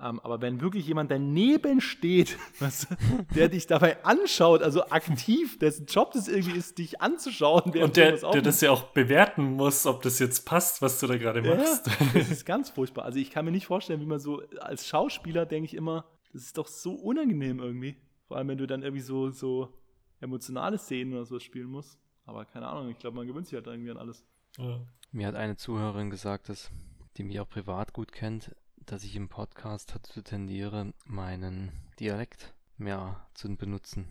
Ähm, 0.00 0.20
aber 0.20 0.40
wenn 0.40 0.60
wirklich 0.60 0.86
jemand 0.86 1.10
daneben 1.10 1.80
steht, 1.80 2.38
weißt 2.60 2.90
du, 2.90 2.96
der 3.34 3.48
dich 3.48 3.66
dabei 3.66 4.04
anschaut, 4.04 4.62
also 4.62 4.84
aktiv, 4.84 5.58
dessen 5.58 5.86
Job 5.86 6.12
das 6.12 6.28
irgendwie 6.28 6.56
ist, 6.56 6.78
dich 6.78 7.00
anzuschauen, 7.00 7.76
Und 7.76 7.96
der, 7.96 8.12
der 8.12 8.42
das 8.42 8.60
ja 8.60 8.70
auch 8.70 8.84
bewerten 8.84 9.56
muss, 9.56 9.86
ob 9.86 10.02
das 10.02 10.20
jetzt 10.20 10.46
passt, 10.46 10.82
was 10.82 11.00
du 11.00 11.08
da 11.08 11.16
gerade 11.16 11.42
machst. 11.42 11.86
Ja, 11.86 11.92
das 12.14 12.30
ist 12.30 12.46
ganz 12.46 12.70
furchtbar. 12.70 13.04
Also 13.04 13.18
ich 13.18 13.30
kann 13.30 13.44
mir 13.44 13.50
nicht 13.50 13.66
vorstellen, 13.66 14.00
wie 14.00 14.06
man 14.06 14.20
so 14.20 14.42
als 14.60 14.86
Schauspieler 14.86 15.46
denke 15.46 15.66
ich 15.66 15.74
immer, 15.74 16.04
das 16.32 16.42
ist 16.42 16.58
doch 16.58 16.68
so 16.68 16.92
unangenehm 16.92 17.58
irgendwie. 17.58 17.96
Vor 18.28 18.36
allem, 18.36 18.48
wenn 18.48 18.58
du 18.58 18.66
dann 18.66 18.82
irgendwie 18.82 19.02
so, 19.02 19.30
so 19.30 19.72
emotionale 20.20 20.78
Szenen 20.78 21.14
oder 21.14 21.24
so 21.24 21.40
spielen 21.40 21.68
musst. 21.68 21.98
Aber 22.28 22.44
keine 22.44 22.68
Ahnung, 22.68 22.90
ich 22.90 22.98
glaube, 22.98 23.16
man 23.16 23.26
gewöhnt 23.26 23.46
sich 23.46 23.54
halt 23.54 23.66
irgendwie 23.66 23.90
an 23.90 23.96
alles. 23.96 24.22
Ja. 24.58 24.86
Mir 25.12 25.26
hat 25.26 25.34
eine 25.34 25.56
Zuhörerin 25.56 26.10
gesagt, 26.10 26.50
dass, 26.50 26.70
die 27.16 27.22
mich 27.22 27.40
auch 27.40 27.48
privat 27.48 27.94
gut 27.94 28.12
kennt, 28.12 28.54
dass 28.76 29.02
ich 29.02 29.16
im 29.16 29.30
Podcast 29.30 29.94
dazu 29.94 30.20
tendiere, 30.20 30.92
meinen 31.06 31.72
Dialekt 31.98 32.52
mehr 32.76 33.26
zu 33.32 33.48
benutzen. 33.56 34.08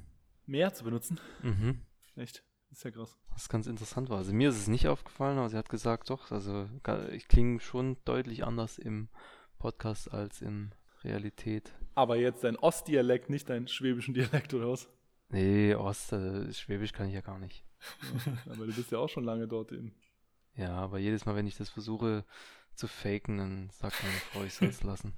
Mehr 0.48 0.74
zu 0.74 0.84
benutzen? 0.84 1.20
Mhm. 1.44 1.82
Echt? 2.16 2.44
ist 2.72 2.84
ja 2.84 2.90
krass. 2.90 3.20
Was 3.30 3.50
ganz 3.50 3.68
interessant 3.68 4.10
war. 4.10 4.18
Also 4.18 4.34
mir 4.34 4.50
ist 4.50 4.58
es 4.58 4.68
nicht 4.68 4.88
aufgefallen, 4.88 5.38
aber 5.38 5.50
sie 5.50 5.58
hat 5.58 5.70
gesagt, 5.70 6.10
doch, 6.10 6.32
also 6.32 6.68
ich 7.12 7.28
klinge 7.28 7.60
schon 7.60 7.98
deutlich 8.04 8.44
anders 8.44 8.80
im 8.80 9.10
Podcast 9.60 10.12
als 10.12 10.42
in 10.42 10.74
Realität. 11.04 11.72
Aber 11.94 12.18
jetzt 12.18 12.44
dein 12.44 12.56
Ostdialekt, 12.56 13.30
nicht 13.30 13.48
dein 13.48 13.68
schwäbischen 13.68 14.16
Dialekt 14.16 14.56
oder 14.56 14.70
was? 14.70 14.90
Nee, 15.30 15.76
Ost, 15.76 16.14
äh, 16.14 16.52
Schwäbisch 16.52 16.94
kann 16.94 17.10
ich 17.10 17.14
ja 17.14 17.22
gar 17.22 17.38
nicht. 17.38 17.64
Aber 18.46 18.66
du 18.66 18.74
bist 18.74 18.92
ja 18.92 19.00
auch 19.00 19.10
schon 19.10 19.24
lange 19.24 19.48
dort 19.48 19.72
eben. 19.72 19.94
Ja, 20.56 20.72
aber 20.72 20.98
jedes 20.98 21.26
Mal, 21.26 21.36
wenn 21.36 21.48
ich 21.48 21.58
das 21.58 21.70
versuche, 21.70 22.26
zu 22.78 22.88
faken, 22.88 23.38
dann 23.40 23.70
sagt 23.72 24.04
meine 24.04 24.16
Frau, 24.16 24.44
ich 24.44 24.54
soll 24.54 24.70
es 24.70 24.84
lassen. 24.84 25.14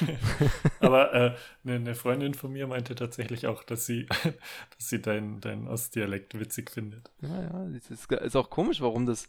Aber 0.80 1.12
äh, 1.12 1.36
eine, 1.62 1.74
eine, 1.74 1.94
Freundin 1.94 2.32
von 2.32 2.52
mir 2.52 2.66
meinte 2.66 2.94
tatsächlich 2.94 3.46
auch, 3.46 3.62
dass 3.62 3.84
sie, 3.84 4.06
dass 4.76 4.88
sie 4.88 5.00
deinen 5.00 5.40
dein 5.40 5.68
Ostdialekt 5.68 6.38
witzig 6.38 6.70
findet. 6.70 7.10
Ja, 7.20 7.42
ja, 7.42 7.66
es 7.76 7.90
ist, 7.90 8.10
ist 8.10 8.36
auch 8.36 8.48
komisch, 8.48 8.80
warum 8.80 9.04
das 9.04 9.28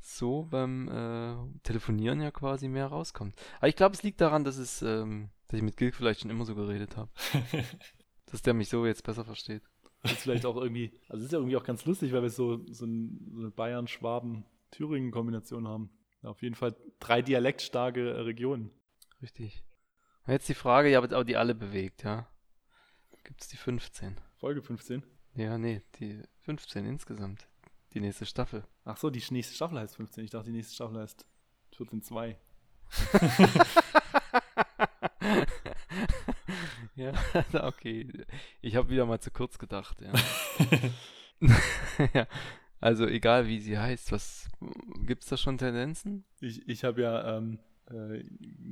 so 0.00 0.44
beim 0.50 0.88
äh, 0.88 1.60
Telefonieren 1.62 2.22
ja 2.22 2.30
quasi 2.30 2.68
mehr 2.68 2.86
rauskommt. 2.86 3.34
Aber 3.58 3.68
ich 3.68 3.76
glaube, 3.76 3.94
es 3.94 4.02
liegt 4.02 4.20
daran, 4.22 4.44
dass 4.44 4.56
es, 4.56 4.80
ähm, 4.80 5.28
dass 5.48 5.58
ich 5.58 5.62
mit 5.62 5.76
Gilk 5.76 5.94
vielleicht 5.94 6.20
schon 6.20 6.30
immer 6.30 6.46
so 6.46 6.54
geredet 6.54 6.96
habe. 6.96 7.10
dass 8.26 8.42
der 8.42 8.54
mich 8.54 8.70
so 8.70 8.86
jetzt 8.86 9.04
besser 9.04 9.24
versteht. 9.24 9.62
Das 10.02 10.12
ist 10.12 10.22
vielleicht 10.22 10.46
auch 10.46 10.56
irgendwie, 10.56 10.92
also 11.08 11.20
es 11.20 11.26
ist 11.26 11.32
ja 11.32 11.38
irgendwie 11.38 11.56
auch 11.56 11.64
ganz 11.64 11.84
lustig, 11.84 12.12
weil 12.12 12.22
wir 12.22 12.30
so, 12.30 12.64
so, 12.70 12.86
ein, 12.86 13.28
so 13.32 13.40
eine 13.40 13.50
Bayern-Schwaben-Thüringen-Kombination 13.50 15.68
haben. 15.68 15.90
Auf 16.22 16.42
jeden 16.42 16.54
Fall 16.54 16.74
drei 16.98 17.20
dialektstarke 17.22 18.24
Regionen. 18.24 18.70
Richtig. 19.22 19.62
Und 20.26 20.32
jetzt 20.32 20.48
die 20.48 20.54
Frage, 20.54 20.90
ja, 20.90 20.98
aber 20.98 21.24
die 21.24 21.36
alle 21.36 21.54
bewegt, 21.54 22.02
ja. 22.04 22.26
Gibt 23.24 23.42
es 23.42 23.48
die 23.48 23.56
15? 23.56 24.16
Folge 24.36 24.62
15? 24.62 25.02
Ja, 25.34 25.58
nee, 25.58 25.82
die 25.98 26.22
15 26.40 26.86
insgesamt. 26.86 27.46
Die 27.92 28.00
nächste 28.00 28.26
Staffel. 28.26 28.64
Ach 28.84 28.96
so, 28.96 29.10
die 29.10 29.22
nächste 29.30 29.54
Staffel 29.54 29.78
heißt 29.78 29.96
15. 29.96 30.24
Ich 30.24 30.30
dachte, 30.30 30.46
die 30.46 30.56
nächste 30.56 30.74
Staffel 30.74 31.00
heißt 31.00 31.26
14.2. 31.76 32.36
ja, 37.00 37.12
okay. 37.66 38.06
Ich 38.60 38.76
habe 38.76 38.90
wieder 38.90 39.06
mal 39.06 39.20
zu 39.20 39.30
kurz 39.30 39.58
gedacht, 39.58 39.96
ja. 40.00 40.12
ja. 42.14 42.26
Also 42.80 43.06
egal 43.06 43.46
wie 43.46 43.58
sie 43.60 43.78
heißt, 43.78 44.12
was 44.12 44.48
gibt 45.06 45.22
es 45.22 45.28
da 45.28 45.36
schon 45.36 45.58
Tendenzen? 45.58 46.24
Ich, 46.40 46.66
ich 46.68 46.84
habe 46.84 47.02
ja 47.02 47.36
ähm, 47.36 47.58
äh, 47.90 48.24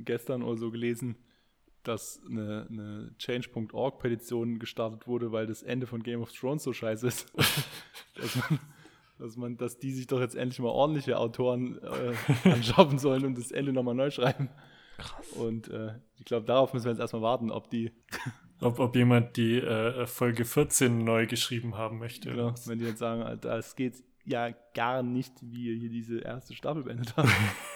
gestern 0.03 0.41
oder 0.41 0.57
so 0.57 0.71
gelesen, 0.71 1.15
dass 1.83 2.21
eine, 2.27 2.67
eine 2.69 3.11
Change.org-Petition 3.17 4.59
gestartet 4.59 5.07
wurde, 5.07 5.31
weil 5.31 5.47
das 5.47 5.63
Ende 5.63 5.87
von 5.87 6.03
Game 6.03 6.21
of 6.21 6.31
Thrones 6.31 6.63
so 6.63 6.73
scheiße 6.73 7.07
ist. 7.07 7.31
dass, 8.15 8.35
man, 8.35 8.59
dass, 9.17 9.37
man, 9.37 9.57
dass 9.57 9.77
die 9.77 9.91
sich 9.91 10.07
doch 10.07 10.19
jetzt 10.19 10.35
endlich 10.35 10.59
mal 10.59 10.69
ordentliche 10.69 11.17
Autoren 11.17 11.79
äh, 11.79 12.49
anschaffen 12.49 12.99
sollen 12.99 13.25
und 13.25 13.37
das 13.37 13.51
Ende 13.51 13.73
nochmal 13.73 13.95
neu 13.95 14.09
schreiben. 14.09 14.49
Krass. 14.99 15.31
Und 15.33 15.69
äh, 15.69 15.93
ich 16.17 16.25
glaube, 16.25 16.45
darauf 16.45 16.73
müssen 16.73 16.85
wir 16.85 16.91
jetzt 16.91 16.99
erstmal 16.99 17.21
warten, 17.21 17.51
ob 17.51 17.69
die 17.69 17.91
ob, 18.61 18.79
ob 18.79 18.95
jemand 18.95 19.37
die 19.37 19.57
äh, 19.57 20.05
Folge 20.05 20.45
14 20.45 21.03
neu 21.03 21.27
geschrieben 21.27 21.77
haben 21.77 21.99
möchte. 21.99 22.31
Genau, 22.31 22.53
wenn 22.65 22.79
die 22.79 22.85
jetzt 22.85 22.99
sagen, 22.99 23.21
es 23.21 23.75
geht 23.75 24.03
ja 24.25 24.51
gar 24.73 25.01
nicht, 25.03 25.33
wie 25.41 25.69
ihr 25.69 25.75
hier 25.75 25.89
diese 25.89 26.19
erste 26.19 26.53
Staffel 26.53 26.83
beendet 26.83 27.15
habt. 27.17 27.29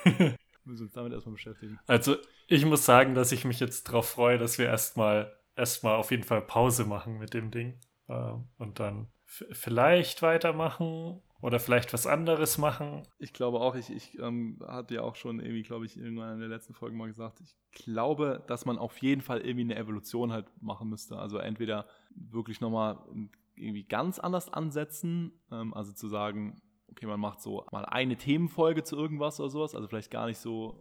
müssen 0.65 0.79
wir 0.79 0.83
uns 0.83 0.93
damit 0.93 1.13
erstmal 1.13 1.33
beschäftigen. 1.33 1.79
Also, 1.87 2.15
ich 2.47 2.65
muss 2.65 2.85
sagen, 2.85 3.15
dass 3.15 3.31
ich 3.31 3.43
mich 3.43 3.59
jetzt 3.59 3.89
darauf 3.89 4.07
freue, 4.07 4.37
dass 4.37 4.57
wir 4.57 4.67
erstmal 4.67 5.33
erstmal 5.55 5.95
auf 5.95 6.11
jeden 6.11 6.23
Fall 6.23 6.41
Pause 6.41 6.85
machen 6.85 7.17
mit 7.17 7.33
dem 7.33 7.51
Ding. 7.51 7.79
Äh, 8.07 8.33
und 8.57 8.79
dann 8.79 9.07
vielleicht 9.25 10.21
weitermachen 10.21 11.21
oder 11.43 11.59
vielleicht 11.59 11.91
was 11.91 12.07
anderes 12.07 12.57
machen. 12.57 13.03
Ich 13.19 13.33
glaube 13.33 13.59
auch, 13.59 13.75
ich, 13.75 13.89
ich 13.89 14.17
ähm, 14.17 14.59
hatte 14.65 14.95
ja 14.95 15.01
auch 15.01 15.17
schon 15.17 15.41
irgendwie, 15.41 15.63
glaube 15.63 15.85
ich, 15.85 15.97
irgendwann 15.97 16.35
in 16.35 16.39
der 16.39 16.47
letzten 16.47 16.73
Folge 16.73 16.95
mal 16.95 17.07
gesagt, 17.07 17.41
ich 17.41 17.53
glaube, 17.73 18.41
dass 18.47 18.65
man 18.65 18.77
auf 18.77 18.97
jeden 18.99 19.19
Fall 19.19 19.41
irgendwie 19.41 19.65
eine 19.65 19.75
Evolution 19.75 20.31
halt 20.31 20.45
machen 20.61 20.87
müsste. 20.87 21.17
Also 21.17 21.39
entweder 21.39 21.85
wirklich 22.15 22.61
nochmal 22.61 22.97
irgendwie 23.55 23.83
ganz 23.83 24.19
anders 24.19 24.53
ansetzen, 24.53 25.33
ähm, 25.51 25.73
also 25.73 25.91
zu 25.91 26.07
sagen, 26.07 26.61
okay, 26.89 27.07
man 27.07 27.19
macht 27.19 27.41
so 27.41 27.65
mal 27.73 27.83
eine 27.83 28.15
Themenfolge 28.15 28.85
zu 28.85 28.95
irgendwas 28.95 29.37
oder 29.41 29.49
sowas, 29.49 29.75
also 29.75 29.89
vielleicht 29.89 30.11
gar 30.11 30.27
nicht 30.27 30.39
so, 30.39 30.79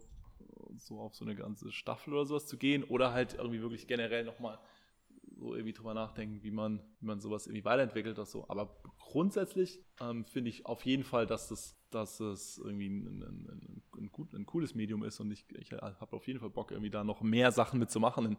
so 0.77 1.01
auf 1.01 1.13
so 1.13 1.25
eine 1.25 1.35
ganze 1.35 1.73
Staffel 1.73 2.13
oder 2.13 2.25
sowas 2.25 2.47
zu 2.47 2.57
gehen 2.57 2.85
oder 2.85 3.11
halt 3.11 3.33
irgendwie 3.33 3.61
wirklich 3.61 3.85
generell 3.85 4.23
nochmal 4.23 4.59
so 5.43 5.55
irgendwie 5.55 5.73
drüber 5.73 5.93
nachdenken, 5.93 6.41
wie 6.41 6.51
man, 6.51 6.79
wie 6.99 7.05
man 7.05 7.19
sowas 7.19 7.47
irgendwie 7.47 7.65
weiterentwickelt 7.65 8.17
oder 8.17 8.25
so. 8.25 8.45
Aber 8.47 8.77
grundsätzlich 8.97 9.83
ähm, 9.99 10.25
finde 10.25 10.49
ich 10.49 10.65
auf 10.65 10.85
jeden 10.85 11.03
Fall, 11.03 11.27
dass 11.27 11.49
das, 11.49 11.77
dass 11.89 12.19
es 12.21 12.57
irgendwie 12.57 12.87
ein, 12.87 13.05
ein, 13.05 13.21
ein, 13.21 13.83
ein, 13.97 14.11
gut, 14.11 14.33
ein 14.33 14.45
cooles 14.45 14.73
Medium 14.73 15.03
ist 15.03 15.19
und 15.19 15.31
ich, 15.31 15.45
ich 15.57 15.73
habe 15.73 16.15
auf 16.15 16.27
jeden 16.27 16.39
Fall 16.39 16.49
Bock, 16.49 16.71
irgendwie 16.71 16.89
da 16.89 17.03
noch 17.03 17.21
mehr 17.21 17.51
Sachen 17.51 17.77
mitzumachen, 17.79 18.25
in, 18.25 18.37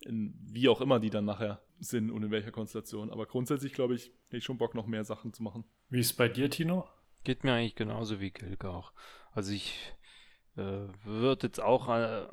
in 0.00 0.34
wie 0.40 0.68
auch 0.70 0.80
immer 0.80 0.98
die 0.98 1.10
dann 1.10 1.26
nachher 1.26 1.60
sind 1.78 2.10
und 2.10 2.22
in 2.22 2.30
welcher 2.30 2.52
Konstellation. 2.52 3.10
Aber 3.10 3.26
grundsätzlich 3.26 3.74
glaube 3.74 3.94
ich, 3.94 4.06
hätte 4.26 4.38
ich 4.38 4.44
schon 4.44 4.58
Bock, 4.58 4.74
noch 4.74 4.86
mehr 4.86 5.04
Sachen 5.04 5.34
zu 5.34 5.42
machen. 5.42 5.64
Wie 5.90 6.00
ist 6.00 6.12
es 6.12 6.16
bei 6.16 6.28
dir, 6.28 6.48
Tino? 6.48 6.88
Geht 7.22 7.44
mir 7.44 7.52
eigentlich 7.52 7.74
genauso 7.74 8.18
wie 8.20 8.30
Gilke 8.30 8.70
auch. 8.70 8.92
Also 9.32 9.52
ich 9.52 9.92
äh, 10.56 10.88
würde 11.04 11.48
jetzt 11.48 11.60
auch 11.60 11.88
äh, 11.88 12.26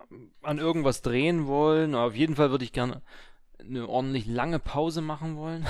an 0.43 0.59
irgendwas 0.59 1.01
drehen 1.01 1.45
wollen. 1.45 1.93
Aber 1.93 2.05
auf 2.05 2.15
jeden 2.15 2.36
Fall 2.36 2.51
würde 2.51 2.63
ich 2.63 2.71
gerne 2.71 3.01
eine 3.67 3.88
ordentlich 3.88 4.26
lange 4.26 4.60
Pause 4.60 5.02
machen 5.02 5.38
wollen. 5.38 5.65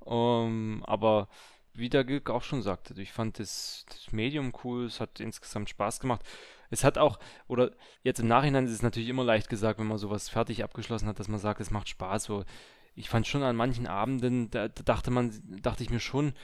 um, 0.00 0.82
aber 0.86 1.28
wie 1.72 1.88
der 1.88 2.04
Gilk 2.04 2.30
auch 2.30 2.42
schon 2.42 2.62
sagte, 2.62 3.00
ich 3.00 3.12
fand 3.12 3.38
das, 3.38 3.86
das, 3.88 4.12
Medium 4.12 4.52
cool, 4.64 4.84
es 4.84 5.00
hat 5.00 5.20
insgesamt 5.20 5.70
Spaß 5.70 6.00
gemacht. 6.00 6.22
Es 6.70 6.84
hat 6.84 6.98
auch, 6.98 7.18
oder 7.48 7.72
jetzt 8.02 8.20
im 8.20 8.28
Nachhinein 8.28 8.66
ist 8.66 8.72
es 8.72 8.82
natürlich 8.82 9.08
immer 9.08 9.24
leicht 9.24 9.48
gesagt, 9.48 9.78
wenn 9.78 9.86
man 9.86 9.98
sowas 9.98 10.28
fertig 10.28 10.62
abgeschlossen 10.62 11.08
hat, 11.08 11.18
dass 11.18 11.28
man 11.28 11.40
sagt, 11.40 11.60
es 11.60 11.70
macht 11.70 11.88
Spaß. 11.88 12.24
So, 12.24 12.44
ich 12.94 13.08
fand 13.08 13.26
schon 13.26 13.42
an 13.42 13.56
manchen 13.56 13.86
Abenden, 13.86 14.50
da, 14.50 14.68
da 14.68 14.82
dachte 14.82 15.10
man, 15.10 15.32
dachte 15.62 15.82
ich 15.82 15.90
mir 15.90 16.00
schon, 16.00 16.34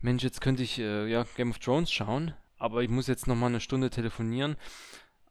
Mensch, 0.00 0.22
jetzt 0.22 0.40
könnte 0.40 0.62
ich 0.62 0.78
äh, 0.78 1.06
ja 1.08 1.24
Game 1.36 1.50
of 1.50 1.58
Thrones 1.58 1.90
schauen, 1.90 2.34
aber 2.56 2.82
ich 2.82 2.88
muss 2.88 3.08
jetzt 3.08 3.26
noch 3.26 3.36
mal 3.36 3.46
eine 3.46 3.60
Stunde 3.60 3.90
telefonieren. 3.90 4.56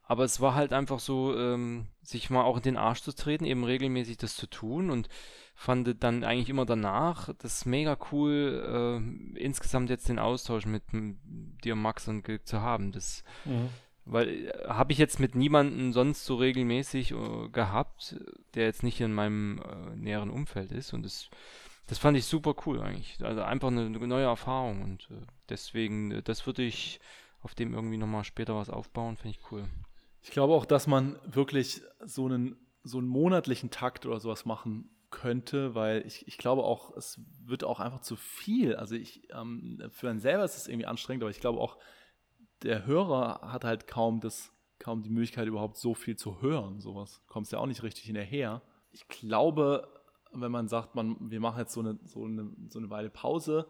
Aber 0.07 0.23
es 0.23 0.39
war 0.39 0.55
halt 0.55 0.71
einfach 0.71 0.99
so, 0.99 1.37
ähm, 1.37 1.87
sich 2.01 2.29
mal 2.29 2.43
auch 2.43 2.57
in 2.57 2.63
den 2.63 2.77
Arsch 2.77 3.01
zu 3.01 3.13
treten, 3.13 3.43
eben 3.43 3.65
regelmäßig 3.65 4.17
das 4.17 4.35
zu 4.35 4.47
tun 4.47 4.89
und 4.89 5.09
fand 5.53 6.01
dann 6.01 6.23
eigentlich 6.23 6.49
immer 6.49 6.65
danach 6.65 7.33
das 7.39 7.65
mega 7.65 7.97
cool, 8.11 9.01
äh, 9.35 9.39
insgesamt 9.39 9.89
jetzt 9.89 10.07
den 10.07 10.19
Austausch 10.19 10.65
mit 10.65 10.83
dir, 10.93 11.75
Max 11.75 12.07
und 12.07 12.23
Gilg 12.23 12.47
zu 12.47 12.61
haben. 12.61 12.91
Das, 12.93 13.23
mhm. 13.43 13.69
Weil 14.05 14.29
äh, 14.29 14.67
habe 14.69 14.93
ich 14.93 14.97
jetzt 14.97 15.19
mit 15.19 15.35
niemandem 15.35 15.91
sonst 15.91 16.25
so 16.25 16.35
regelmäßig 16.35 17.11
äh, 17.11 17.49
gehabt, 17.49 18.15
der 18.53 18.65
jetzt 18.65 18.83
nicht 18.83 19.01
in 19.01 19.13
meinem 19.13 19.59
äh, 19.59 19.95
näheren 19.97 20.29
Umfeld 20.29 20.71
ist 20.71 20.93
und 20.93 21.03
das, 21.03 21.29
das 21.87 21.97
fand 21.97 22.15
ich 22.15 22.25
super 22.25 22.55
cool 22.65 22.79
eigentlich. 22.79 23.17
Also 23.21 23.41
einfach 23.41 23.67
eine, 23.67 23.87
eine 23.87 24.07
neue 24.07 24.25
Erfahrung 24.25 24.83
und 24.83 25.09
äh, 25.11 25.25
deswegen, 25.49 26.21
das 26.23 26.45
würde 26.45 26.63
ich 26.63 27.01
auf 27.41 27.55
dem 27.55 27.73
irgendwie 27.73 27.97
nochmal 27.97 28.23
später 28.23 28.55
was 28.55 28.69
aufbauen, 28.69 29.17
finde 29.17 29.37
ich 29.37 29.51
cool. 29.51 29.67
Ich 30.27 30.33
glaube 30.33 30.53
auch, 30.53 30.65
dass 30.65 30.87
man 30.87 31.17
wirklich 31.25 31.81
so 32.03 32.25
einen, 32.25 32.57
so 32.83 32.97
einen 32.97 33.07
monatlichen 33.07 33.69
Takt 33.69 34.05
oder 34.05 34.19
sowas 34.19 34.43
machen 34.43 34.89
könnte, 35.09 35.73
weil 35.73 36.05
ich, 36.05 36.27
ich 36.27 36.37
glaube 36.37 36.65
auch, 36.65 36.97
es 36.97 37.21
wird 37.45 37.63
auch 37.63 37.79
einfach 37.79 38.01
zu 38.01 38.17
viel. 38.17 38.75
Also 38.75 38.95
ich, 38.95 39.29
ähm, 39.33 39.81
für 39.89 40.09
einen 40.09 40.19
selber 40.19 40.43
ist 40.43 40.57
es 40.57 40.67
irgendwie 40.67 40.85
anstrengend, 40.85 41.23
aber 41.23 41.31
ich 41.31 41.39
glaube 41.39 41.61
auch, 41.61 41.77
der 42.61 42.85
Hörer 42.85 43.53
hat 43.53 43.63
halt 43.63 43.87
kaum 43.87 44.19
das, 44.19 44.51
kaum 44.79 45.01
die 45.01 45.09
Möglichkeit, 45.09 45.47
überhaupt 45.47 45.77
so 45.77 45.93
viel 45.93 46.17
zu 46.17 46.41
hören. 46.41 46.81
Sowas 46.81 47.21
kommst 47.27 47.53
ja 47.53 47.59
auch 47.59 47.65
nicht 47.65 47.83
richtig 47.83 48.03
hinterher. 48.03 48.61
Ich 48.91 49.07
glaube, 49.07 49.87
wenn 50.33 50.51
man 50.51 50.67
sagt, 50.67 50.93
man, 50.93 51.15
wir 51.31 51.39
machen 51.39 51.59
jetzt 51.59 51.71
so 51.71 51.79
eine, 51.79 51.99
so 52.03 52.25
eine, 52.25 52.51
so 52.67 52.79
eine 52.79 52.89
Weile 52.89 53.09
Pause, 53.09 53.65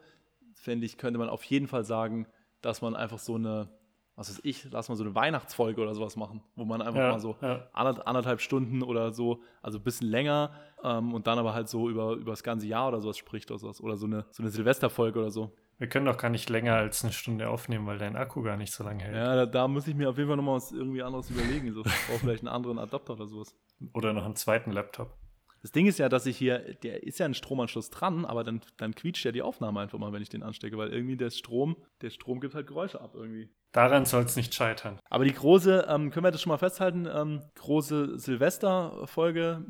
fände 0.56 0.88
ich, 0.88 0.98
könnte 0.98 1.20
man 1.20 1.30
auf 1.30 1.44
jeden 1.44 1.68
Fall 1.68 1.84
sagen, 1.84 2.26
dass 2.62 2.82
man 2.82 2.96
einfach 2.96 3.20
so 3.20 3.36
eine 3.36 3.77
was 4.18 4.30
weiß 4.30 4.42
ich, 4.44 4.68
lass 4.72 4.90
mal 4.90 4.96
so 4.96 5.04
eine 5.06 5.16
Weihnachtsfolge 5.16 5.80
oder 5.82 5.94
sowas 5.96 6.18
machen, 6.18 6.42
wo 6.56 6.66
man 6.66 6.82
einfach 6.82 7.00
Ja, 7.00 7.12
mal 7.12 7.20
so 7.20 7.38
ja. 7.42 7.68
anderth- 7.74 8.02
anderthalb 8.02 8.42
Stunden 8.42 8.84
oder 8.84 9.14
so, 9.14 9.42
also 9.62 9.78
ein 9.78 9.84
bisschen 9.84 10.10
länger 10.10 10.52
ähm, 10.84 11.14
und 11.14 11.28
dann 11.28 11.40
aber 11.40 11.54
halt 11.54 11.70
so 11.70 11.90
über, 11.90 12.14
über 12.14 12.32
das 12.34 12.44
ganze 12.44 12.68
Jahr 12.68 12.90
oder 12.90 13.00
sowas 13.00 13.18
spricht 13.18 13.50
oder 13.52 13.60
sowas. 13.60 13.80
Oder 13.80 13.96
so 13.96 14.06
eine, 14.08 14.26
so 14.32 14.44
eine 14.44 14.50
Silvesterfolge 14.50 15.20
oder 15.20 15.30
so. 15.32 15.54
Wir 15.78 15.88
können 15.88 16.08
doch 16.08 16.18
gar 16.18 16.30
nicht 16.30 16.50
länger 16.50 16.74
als 16.74 17.04
eine 17.04 17.14
Stunde 17.14 17.48
aufnehmen, 17.48 17.86
weil 17.86 18.00
dein 18.00 18.16
Akku 18.16 18.42
gar 18.42 18.58
nicht 18.58 18.74
so 18.74 18.84
lange 18.84 19.04
hält. 19.04 19.16
Ja, 19.16 19.36
da, 19.36 19.46
da 19.46 19.68
muss 19.68 19.88
ich 19.88 19.94
mir 19.94 20.10
auf 20.10 20.18
jeden 20.18 20.28
Fall 20.28 20.38
nochmal 20.38 20.56
was 20.56 20.72
irgendwie 20.72 21.04
anderes 21.04 21.30
überlegen. 21.30 21.72
So, 21.72 21.82
ich 21.86 22.08
brauche 22.08 22.20
vielleicht 22.20 22.42
einen 22.42 22.48
anderen 22.48 22.80
Adapter 22.80 23.14
oder 23.14 23.28
sowas. 23.28 23.56
Oder 23.94 24.12
noch 24.14 24.26
einen 24.26 24.36
zweiten 24.36 24.72
Laptop. 24.72 25.14
Das 25.62 25.72
Ding 25.72 25.88
ist 25.88 26.00
ja, 26.00 26.10
dass 26.10 26.26
ich 26.26 26.38
hier, 26.38 26.60
der 26.84 27.04
ist 27.04 27.20
ja 27.20 27.26
ein 27.26 27.34
Stromanschluss 27.34 27.90
dran, 27.90 28.26
aber 28.26 28.44
dann, 28.44 28.62
dann 28.78 28.94
quietscht 28.96 29.26
ja 29.26 29.32
die 29.32 29.42
Aufnahme 29.42 29.80
einfach 29.80 30.00
mal, 30.00 30.14
wenn 30.14 30.22
ich 30.22 30.30
den 30.30 30.44
anstecke, 30.44 30.78
weil 30.78 30.90
irgendwie 30.90 31.18
der 31.18 31.30
Strom, 31.30 31.78
der 32.02 32.10
Strom 32.10 32.40
gibt 32.40 32.56
halt 32.56 32.68
Geräusche 32.68 33.02
ab 33.02 33.12
irgendwie. 33.16 33.50
Daran 33.74 34.06
soll 34.06 34.24
es 34.24 34.36
nicht 34.36 34.56
scheitern. 34.56 34.98
Aber 35.10 35.26
die 35.26 35.34
große, 35.34 35.86
ähm, 35.90 36.10
können 36.10 36.26
wir 36.26 36.32
das 36.32 36.42
schon 36.42 36.52
mal 36.52 36.58
festhalten, 36.58 37.08
ähm, 37.14 37.42
große 37.56 38.18
Silvesterfolge, 38.18 39.64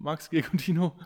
Max 0.00 0.30
Gegundino. 0.30 0.96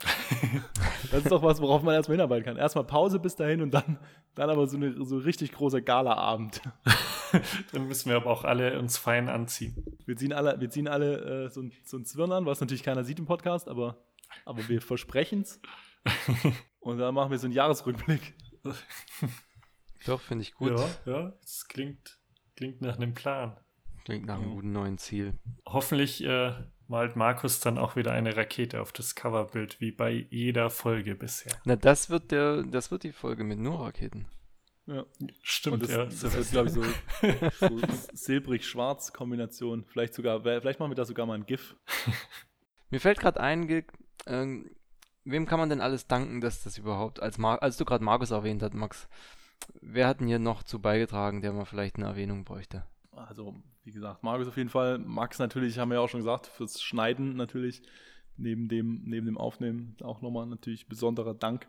das 1.11 1.25
ist 1.25 1.31
doch 1.31 1.43
was, 1.43 1.61
worauf 1.61 1.83
man 1.83 1.95
erstmal 1.95 2.17
hinarbeiten 2.17 2.45
kann. 2.45 2.57
Erstmal 2.57 2.85
Pause 2.85 3.19
bis 3.19 3.35
dahin 3.35 3.61
und 3.61 3.75
dann, 3.75 3.99
dann 4.37 4.49
aber 4.49 4.67
so, 4.69 4.77
eine, 4.77 5.05
so 5.05 5.19
richtig 5.19 5.53
großer 5.53 5.81
Galaabend. 5.81 6.63
Dann 7.73 7.89
müssen 7.89 8.09
wir 8.09 8.17
aber 8.17 8.31
auch 8.31 8.45
alle 8.45 8.79
uns 8.79 8.97
fein 8.97 9.29
anziehen. 9.29 9.75
Wir 10.07 10.17
ziehen 10.17 10.33
alle, 10.33 10.61
wir 10.61 10.71
ziehen 10.71 10.89
alle 10.89 11.47
äh, 11.47 11.51
so, 11.51 11.61
ein, 11.61 11.73
so 11.85 11.97
ein 11.97 12.05
Zwirn 12.05 12.33
an, 12.33 12.47
was 12.47 12.61
natürlich 12.61 12.83
keiner 12.83 13.05
sieht 13.05 13.19
im 13.19 13.27
Podcast, 13.27 13.69
aber, 13.69 13.99
aber 14.45 14.69
wir 14.69 14.81
versprechen 14.81 15.43
es. 15.43 15.61
Und 16.81 16.99
dann 16.99 17.15
machen 17.15 17.31
wir 17.31 17.39
so 17.39 17.47
einen 17.47 17.55
Jahresrückblick. 17.55 18.35
Doch, 20.07 20.21
finde 20.21 20.43
ich 20.43 20.55
gut. 20.55 20.71
Ja, 20.71 20.89
ja, 21.05 21.33
das 21.43 21.67
klingt, 21.69 22.19
klingt 22.55 22.81
nach 22.81 22.97
einem 22.97 23.15
Plan. 23.15 23.57
Klingt 24.05 24.27
nach 24.27 24.37
einem 24.37 24.53
guten 24.55 24.73
neuen 24.73 24.99
Ziel. 24.99 25.35
Hoffentlich 25.67 26.23
äh, 26.23 26.53
malt 26.87 27.17
Markus 27.17 27.59
dann 27.59 27.77
auch 27.77 27.97
wieder 27.97 28.13
eine 28.13 28.37
Rakete 28.37 28.81
auf 28.81 28.93
das 28.93 29.17
Coverbild, 29.17 29.81
wie 29.81 29.91
bei 29.91 30.27
jeder 30.31 30.71
Folge 30.71 31.17
bisher. 31.17 31.53
Na, 31.65 31.75
das 31.75 32.09
wird 32.09 32.31
der, 32.31 32.63
das 32.63 32.93
wird 32.93 33.03
die 33.03 33.13
Folge 33.13 33.43
mit 33.43 33.59
nur 33.59 33.81
Raketen. 33.81 34.27
Ja. 34.87 35.05
Stimmt, 35.43 35.75
Und 35.75 35.83
das, 35.83 35.91
ja. 35.91 36.05
das 36.05 36.23
wird, 36.37 36.51
glaube 36.53 36.69
ich, 36.69 36.75
so, 36.75 37.69
so 37.69 37.81
silbrig-schwarz-Kombination. 38.13 39.85
Vielleicht 39.89 40.15
sogar, 40.15 40.41
vielleicht 40.43 40.79
machen 40.79 40.93
wir 40.93 40.97
da 40.97 41.05
sogar 41.05 41.27
mal 41.27 41.35
ein 41.35 41.47
GIF. 41.47 41.75
Mir 42.91 43.01
fällt 43.01 43.19
gerade 43.19 43.41
ein, 43.41 43.67
ähm, 44.27 44.71
wem 45.25 45.47
kann 45.47 45.59
man 45.59 45.69
denn 45.69 45.81
alles 45.81 46.07
danken, 46.07 46.41
dass 46.41 46.63
das 46.63 46.79
überhaupt, 46.79 47.21
als, 47.21 47.39
Mar 47.39 47.63
als 47.63 47.77
du 47.77 47.85
gerade 47.85 48.05
Markus 48.05 48.31
erwähnt 48.31 48.63
hast, 48.63 48.75
Max, 48.75 49.09
wer 49.81 50.07
hat 50.07 50.21
denn 50.21 50.29
hier 50.29 50.39
noch 50.39 50.63
zu 50.63 50.81
beigetragen, 50.81 51.43
der 51.43 51.53
mal 51.53 51.65
vielleicht 51.65 51.97
eine 51.97 52.07
Erwähnung 52.07 52.45
bräuchte? 52.45 52.85
Also, 53.13 53.55
wie 53.85 53.93
gesagt, 53.93 54.23
Markus 54.23 54.49
auf 54.49 54.57
jeden 54.57 54.69
Fall. 54.69 54.99
Max 54.99 55.39
natürlich, 55.39 55.79
haben 55.79 55.91
wir 55.91 55.97
ja 55.97 56.01
auch 56.01 56.09
schon 56.09 56.21
gesagt, 56.21 56.47
fürs 56.47 56.83
Schneiden 56.83 57.37
natürlich. 57.37 57.83
Neben 58.39 58.69
dem, 58.69 59.03
neben 59.05 59.25
dem 59.25 59.39
Aufnehmen 59.39 59.97
auch 60.03 60.21
nochmal 60.21 60.47
natürlich 60.47 60.89
besonderer 60.89 61.33
Dank. 61.33 61.67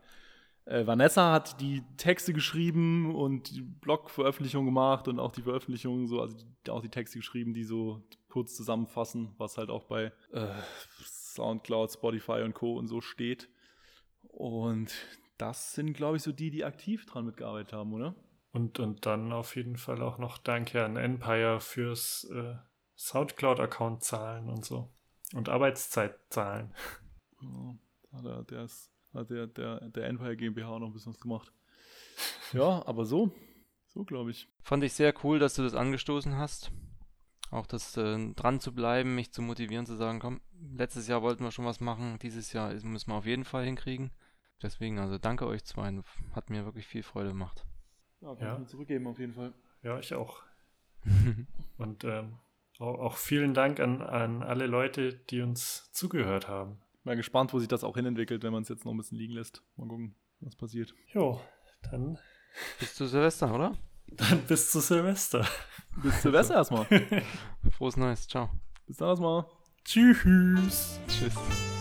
Äh, 0.66 0.86
Vanessa 0.86 1.32
hat 1.32 1.62
die 1.62 1.82
Texte 1.96 2.34
geschrieben 2.34 3.16
und 3.16 3.56
die 3.56 3.62
Blog-Veröffentlichung 3.62 4.66
gemacht 4.66 5.08
und 5.08 5.18
auch 5.18 5.32
die 5.32 5.44
Veröffentlichung, 5.44 6.08
so, 6.08 6.20
also 6.20 6.36
die, 6.36 6.70
auch 6.70 6.82
die 6.82 6.90
Texte 6.90 7.20
geschrieben, 7.20 7.54
die 7.54 7.64
so 7.64 8.04
kurz 8.28 8.54
zusammenfassen, 8.54 9.34
was 9.38 9.58
halt 9.58 9.70
auch 9.70 9.86
bei 9.86 10.12
äh, 10.34 10.48
Soundcloud, 11.38 11.92
Spotify 11.92 12.42
und 12.44 12.54
Co. 12.54 12.78
und 12.78 12.88
so 12.88 13.00
steht. 13.02 13.50
Und 14.24 14.94
das 15.38 15.74
sind, 15.74 15.94
glaube 15.94 16.18
ich, 16.18 16.24
so 16.24 16.32
die, 16.32 16.50
die 16.50 16.66
aktiv 16.66 17.06
dran 17.06 17.26
mitgearbeitet 17.26 17.74
haben, 17.74 17.94
oder? 17.94 18.16
Und, 18.52 18.80
und 18.80 19.06
dann 19.06 19.32
auf 19.32 19.56
jeden 19.56 19.78
Fall 19.78 20.02
auch 20.02 20.18
noch 20.18 20.40
Danke 20.40 20.84
an 20.84 20.98
Empire 20.98 21.60
fürs 21.60 22.28
äh, 22.34 22.56
Soundcloud-Account 22.96 24.04
zahlen 24.04 24.50
und 24.50 24.66
so. 24.66 24.90
Und 25.34 25.50
Arbeitszeit 25.50 26.18
zahlen. 26.30 26.74
Ja, 27.42 27.76
hat 28.14 28.26
er, 28.26 28.44
der, 28.44 28.64
ist, 28.64 28.92
hat 29.14 29.30
der, 29.30 29.46
der, 29.46 29.90
der 29.90 30.08
Empire 30.08 30.36
GmbH 30.36 30.70
auch 30.70 30.80
noch 30.80 30.88
ein 30.88 30.94
bisschen 30.94 31.14
was 31.14 31.20
gemacht. 31.20 31.54
Ja, 32.52 32.84
aber 32.88 33.06
so, 33.06 33.32
so 33.86 34.04
glaube 34.04 34.32
ich. 34.32 34.48
Fand 34.62 34.84
ich 34.84 34.94
sehr 34.94 35.14
cool, 35.24 35.38
dass 35.38 35.54
du 35.54 35.62
das 35.62 35.76
angestoßen 35.76 36.36
hast. 36.36 36.72
Auch 37.50 37.66
das 37.66 37.96
äh, 37.98 38.34
dran 38.34 38.60
zu 38.60 38.74
bleiben, 38.74 39.16
mich 39.16 39.32
zu 39.32 39.42
motivieren, 39.42 39.86
zu 39.86 39.96
sagen, 39.96 40.20
komm, 40.20 40.42
letztes 40.76 41.08
Jahr 41.08 41.22
wollten 41.22 41.44
wir 41.44 41.52
schon 41.52 41.66
was 41.66 41.80
machen, 41.80 42.20
dieses 42.22 42.52
Jahr 42.54 42.74
müssen 42.84 43.10
wir 43.12 43.16
auf 43.16 43.26
jeden 43.26 43.46
Fall 43.46 43.64
hinkriegen. 43.66 44.12
Deswegen, 44.62 45.00
also 45.00 45.18
danke 45.18 45.46
euch 45.48 45.64
zwei, 45.64 45.94
hat 46.34 46.50
mir 46.50 46.66
wirklich 46.66 46.88
viel 46.88 47.04
Freude 47.04 47.30
gemacht. 47.30 47.66
Ja, 48.22 48.36
kann 48.36 48.48
Ja. 48.48 48.54
ich 48.54 48.60
mir 48.60 48.66
zurückgeben 48.68 49.08
auf 49.08 49.20
jeden 49.20 49.34
Fall. 49.34 49.54
Ja, 49.84 50.00
ich 50.00 50.14
auch. 50.14 50.42
Und 51.78 52.04
ähm, 52.04 52.40
auch, 52.80 53.00
auch 53.00 53.18
vielen 53.18 53.54
Dank 53.54 53.80
an, 53.80 54.02
an 54.02 54.44
alle 54.44 54.68
Leute, 54.68 55.14
die 55.14 55.42
uns 55.42 55.92
zugehört 55.94 56.48
haben. 56.48 56.80
Mal 57.04 57.16
gespannt, 57.16 57.54
wo 57.54 57.60
sich 57.60 57.68
das 57.68 57.84
auch 57.84 57.96
hinentwickelt, 57.96 58.44
wenn 58.44 58.52
man 58.52 58.64
es 58.64 58.70
jetzt 58.70 58.84
noch 58.84 58.92
ein 58.94 58.98
bisschen 58.98 59.18
liegen 59.18 59.34
lässt. 59.34 59.64
Mal 59.78 59.88
gucken, 59.88 60.16
was 60.42 60.56
passiert. 60.56 60.94
Jo, 61.14 61.40
dann, 61.90 62.18
Bis 62.80 62.96
zu 62.96 63.06
Silvester, 63.08 63.54
oder? 63.54 63.76
Dann 64.12 64.42
bis 64.42 64.72
zu 64.72 64.80
Silvester. 64.80 65.46
Bis 65.98 66.22
Silvester 66.22 66.56
erstmal. 66.56 66.86
Frohes 67.78 67.98
Neues, 67.98 68.28
ciao. 68.28 68.50
Bis 68.88 68.98
dann 68.98 69.10
erstmal. 69.10 69.46
Tschüss. 69.84 71.00
Tschüss. 71.08 71.77